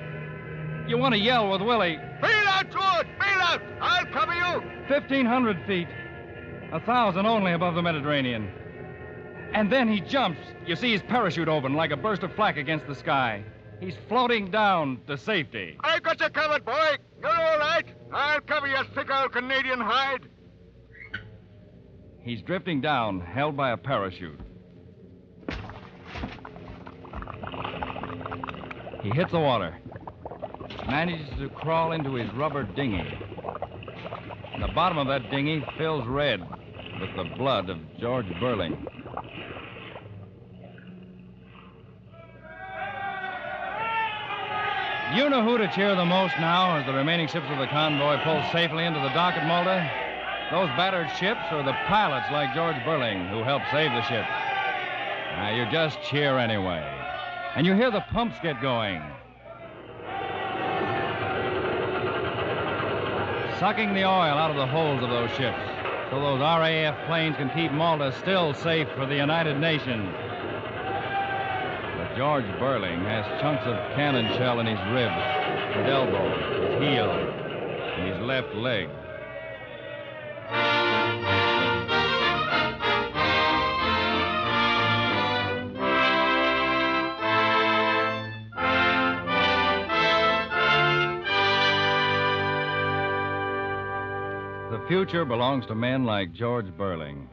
You 0.88 0.98
want 0.98 1.14
to 1.14 1.20
yell 1.20 1.52
with 1.52 1.62
Willie. 1.62 2.00
Bail 2.22 2.48
out, 2.48 2.72
George! 2.72 3.08
Bail 3.20 3.42
out! 3.42 3.62
I'll 3.82 4.06
cover 4.08 4.34
you! 4.34 4.62
1,500 4.88 5.66
feet, 5.66 5.88
a 6.72 6.80
thousand 6.80 7.26
only 7.26 7.54
above 7.54 7.76
the 7.76 7.82
Mediterranean. 7.82 8.52
And 9.54 9.72
then 9.72 9.88
he 9.88 10.02
jumps. 10.02 10.42
You 10.66 10.76
see 10.76 10.92
his 10.92 11.02
parachute 11.02 11.48
open 11.48 11.74
like 11.74 11.92
a 11.92 11.98
burst 11.98 12.24
of 12.24 12.34
flak 12.34 12.58
against 12.58 12.88
the 12.88 12.96
sky. 12.96 13.44
He's 13.80 13.96
floating 14.08 14.52
down 14.52 15.00
to 15.08 15.18
safety. 15.18 15.78
I've 15.82 16.04
got 16.04 16.20
you 16.20 16.30
covered, 16.30 16.66
boy. 16.66 16.98
You're 17.22 17.30
all 17.30 17.60
right. 17.60 17.86
I'll 18.12 18.42
cover 18.42 18.68
your 18.68 18.84
thick 18.96 19.10
old 19.10 19.32
Canadian 19.32 19.80
hide. 19.80 20.28
He's 22.22 22.42
drifting 22.42 22.82
down, 22.82 23.22
held 23.22 23.56
by 23.56 23.72
a 23.72 23.78
parachute. 23.78 24.40
He 29.02 29.10
hits 29.12 29.32
the 29.32 29.40
water, 29.40 29.78
manages 30.86 31.30
to 31.40 31.48
crawl 31.50 31.94
into 31.94 32.16
his 32.16 32.32
rubber 32.34 32.64
dinghy. 32.64 33.18
The 34.60 34.68
bottom 34.76 34.98
of 34.98 35.08
that 35.08 35.32
dinghy 35.32 35.64
fills 35.78 36.06
red 36.06 36.42
with 37.00 37.16
the 37.16 37.24
blood 37.38 37.70
of 37.70 37.78
George 37.98 38.28
Beurling. 38.42 38.86
You 45.16 45.28
know 45.28 45.44
who 45.44 45.58
to 45.58 45.68
cheer 45.70 45.96
the 45.96 46.06
most 46.06 46.36
now 46.40 46.78
as 46.78 46.86
the 46.86 46.94
remaining 46.94 47.28
ships 47.28 47.48
of 47.50 47.58
the 47.58 47.66
convoy 47.66 48.22
pull 48.24 48.44
safely 48.52 48.86
into 48.86 49.00
the 49.00 49.10
dock 49.10 49.34
at 49.34 49.48
Malta? 49.48 49.90
Those 50.52 50.70
battered 50.78 51.10
ships 51.18 51.42
or 51.52 51.64
the 51.64 51.74
pilots 51.88 52.28
like 52.32 52.54
George 52.54 52.76
Beurling 52.86 53.28
who 53.30 53.42
helped 53.42 53.66
save 53.72 53.90
the 53.90 54.04
ships? 54.04 54.30
Now, 55.36 55.50
you 55.56 55.66
just 55.72 56.00
cheer 56.04 56.38
anyway. 56.38 56.86
And 57.56 57.66
you 57.66 57.74
hear 57.74 57.90
the 57.90 58.02
pumps 58.12 58.38
get 58.44 58.62
going. 58.62 59.02
Sucking 63.60 63.96
the 63.96 64.06
oil 64.06 64.38
out 64.38 64.52
of 64.52 64.58
the 64.58 64.68
holds 64.68 65.02
of 65.02 65.10
those 65.10 65.32
ships 65.32 65.58
so 66.12 66.20
those 66.20 66.40
RAF 66.40 67.08
planes 67.08 67.36
can 67.36 67.50
keep 67.52 67.72
Malta 67.72 68.12
still 68.20 68.54
safe 68.54 68.88
for 68.96 69.06
the 69.06 69.16
United 69.16 69.60
Nations. 69.60 70.10
George 72.20 72.44
Beurling 72.60 73.02
has 73.06 73.26
chunks 73.42 73.64
of 73.66 73.96
cannon 73.96 74.28
shell 74.38 74.60
in 74.60 74.66
his 74.66 74.78
ribs, 74.92 75.16
his 75.74 75.88
elbow, 75.88 76.28
his 76.60 76.84
heel, 76.84 77.10
and 77.10 78.12
his 78.12 78.20
left 78.28 78.54
leg. 78.56 78.90
The 94.72 94.86
future 94.90 95.24
belongs 95.24 95.66
to 95.68 95.76
men 95.76 96.04
like 96.04 96.34
George 96.34 96.68
Beurling. 96.78 97.30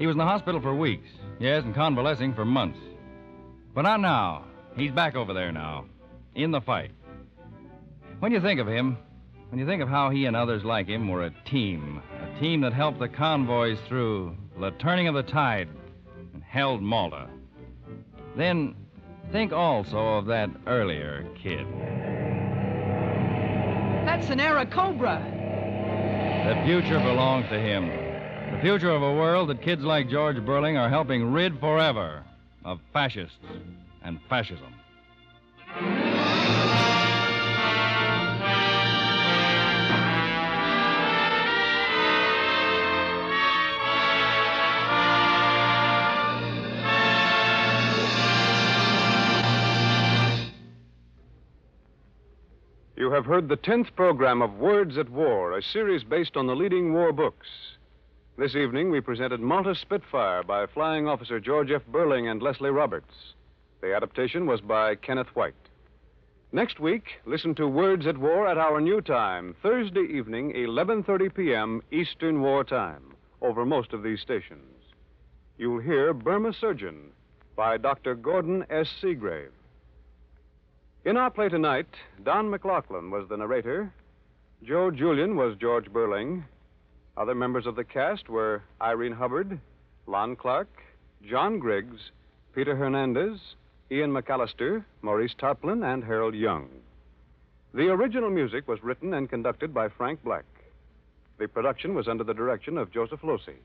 He 0.00 0.06
was 0.08 0.14
in 0.14 0.18
the 0.18 0.24
hospital 0.24 0.60
for 0.60 0.74
weeks, 0.74 1.06
yes, 1.38 1.62
and 1.62 1.72
convalescing 1.72 2.34
for 2.34 2.44
months. 2.44 2.80
But 3.74 3.82
not 3.82 4.00
now. 4.00 4.44
He's 4.76 4.92
back 4.92 5.16
over 5.16 5.32
there 5.32 5.50
now, 5.52 5.86
in 6.34 6.50
the 6.50 6.60
fight. 6.60 6.90
When 8.18 8.32
you 8.32 8.40
think 8.40 8.60
of 8.60 8.66
him, 8.66 8.98
when 9.48 9.58
you 9.58 9.66
think 9.66 9.82
of 9.82 9.88
how 9.88 10.10
he 10.10 10.26
and 10.26 10.36
others 10.36 10.62
like 10.64 10.88
him 10.88 11.08
were 11.08 11.24
a 11.24 11.34
team, 11.46 12.02
a 12.20 12.40
team 12.40 12.60
that 12.62 12.72
helped 12.72 12.98
the 12.98 13.08
convoys 13.08 13.78
through 13.88 14.36
the 14.60 14.70
turning 14.72 15.08
of 15.08 15.14
the 15.14 15.22
tide 15.22 15.68
and 16.34 16.42
held 16.42 16.82
Malta, 16.82 17.28
then 18.36 18.74
think 19.30 19.52
also 19.52 19.98
of 19.98 20.26
that 20.26 20.50
earlier 20.66 21.26
kid. 21.42 21.66
That's 24.06 24.28
an 24.28 24.38
Airacobra. 24.38 25.40
The 26.44 26.66
future 26.66 26.98
belongs 26.98 27.48
to 27.48 27.58
him. 27.58 27.88
The 28.54 28.60
future 28.60 28.90
of 28.90 29.02
a 29.02 29.14
world 29.14 29.48
that 29.48 29.62
kids 29.62 29.82
like 29.82 30.10
George 30.10 30.36
Beurling 30.36 30.78
are 30.78 30.90
helping 30.90 31.32
rid 31.32 31.58
forever 31.58 32.22
of 32.64 32.80
fascists 32.92 33.36
and 34.02 34.18
fascism. 34.28 34.74
You 52.96 53.10
have 53.10 53.26
heard 53.26 53.48
the 53.48 53.56
10th 53.56 53.96
program 53.96 54.42
of 54.42 54.54
Words 54.58 54.96
at 54.96 55.10
War, 55.10 55.58
a 55.58 55.62
series 55.62 56.04
based 56.04 56.36
on 56.36 56.46
the 56.46 56.54
leading 56.54 56.92
war 56.92 57.12
books. 57.12 57.48
This 58.38 58.56
evening, 58.56 58.90
we 58.90 59.02
presented 59.02 59.40
Malta 59.40 59.74
Spitfire 59.74 60.42
by 60.42 60.64
Flying 60.64 61.06
Officer 61.06 61.38
George 61.38 61.70
F. 61.70 61.82
Beurling 61.92 62.30
and 62.30 62.40
Leslie 62.40 62.70
Roberts. 62.70 63.34
The 63.82 63.94
adaptation 63.94 64.46
was 64.46 64.62
by 64.62 64.94
Kenneth 64.94 65.26
White. 65.34 65.52
Next 66.50 66.80
week, 66.80 67.20
listen 67.26 67.54
to 67.56 67.68
Words 67.68 68.06
at 68.06 68.16
War 68.16 68.48
at 68.48 68.56
our 68.56 68.80
new 68.80 69.02
time, 69.02 69.54
Thursday 69.62 70.06
evening, 70.10 70.54
11:30 70.54 71.34
p.m. 71.34 71.82
Eastern 71.90 72.40
War 72.40 72.64
Time, 72.64 73.02
over 73.42 73.66
most 73.66 73.92
of 73.92 74.02
these 74.02 74.22
stations. 74.22 74.80
You'll 75.58 75.80
hear 75.80 76.14
Burma 76.14 76.54
Surgeon 76.54 77.10
by 77.54 77.76
Dr. 77.76 78.14
Gordon 78.14 78.64
S. 78.70 78.88
Seagrave. 79.02 79.52
In 81.04 81.18
our 81.18 81.30
play 81.30 81.50
tonight, 81.50 81.88
Don 82.24 82.48
McLaughlin 82.48 83.10
was 83.10 83.28
the 83.28 83.36
narrator. 83.36 83.92
Joe 84.64 84.90
Julian 84.90 85.36
was 85.36 85.54
George 85.58 85.92
Beurling. 85.92 86.44
Other 87.16 87.34
members 87.34 87.66
of 87.66 87.76
the 87.76 87.84
cast 87.84 88.28
were 88.28 88.62
Irene 88.80 89.12
Hubbard, 89.12 89.60
Lon 90.06 90.34
Clark, 90.34 90.68
John 91.28 91.58
Griggs, 91.58 92.10
Peter 92.54 92.74
Hernandez, 92.74 93.38
Ian 93.90 94.12
McAllister, 94.12 94.84
Maurice 95.02 95.34
Tarplin, 95.38 95.84
and 95.84 96.02
Harold 96.02 96.34
Young. 96.34 96.68
The 97.74 97.88
original 97.88 98.30
music 98.30 98.66
was 98.66 98.82
written 98.82 99.14
and 99.14 99.28
conducted 99.28 99.74
by 99.74 99.88
Frank 99.88 100.22
Black. 100.24 100.44
The 101.38 101.48
production 101.48 101.94
was 101.94 102.08
under 102.08 102.24
the 102.24 102.34
direction 102.34 102.78
of 102.78 102.90
Joseph 102.90 103.20
Losey. 103.22 103.58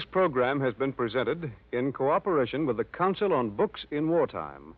This 0.00 0.08
program 0.10 0.62
has 0.62 0.72
been 0.72 0.94
presented 0.94 1.52
in 1.72 1.92
cooperation 1.92 2.64
with 2.64 2.78
the 2.78 2.84
Council 2.84 3.34
on 3.34 3.50
Books 3.50 3.84
in 3.90 4.08
Wartime 4.08 4.74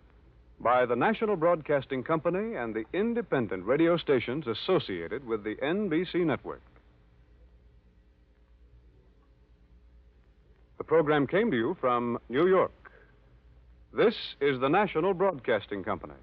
by 0.59 0.85
the 0.85 0.97
National 0.97 1.37
Broadcasting 1.37 2.03
Company 2.03 2.57
and 2.57 2.75
the 2.75 2.83
independent 2.93 3.65
radio 3.65 3.97
stations 3.97 4.49
associated 4.49 5.25
with 5.25 5.45
the 5.45 5.55
NBC 5.63 6.27
network. 6.27 6.61
The 10.79 10.83
program 10.83 11.29
came 11.29 11.53
to 11.53 11.57
you 11.57 11.77
from 11.81 12.19
New 12.29 12.49
York. 12.49 12.91
This 13.97 14.17
is 14.41 14.59
the 14.59 14.69
National 14.69 15.15
Broadcasting 15.15 15.85
Company. 15.85 16.19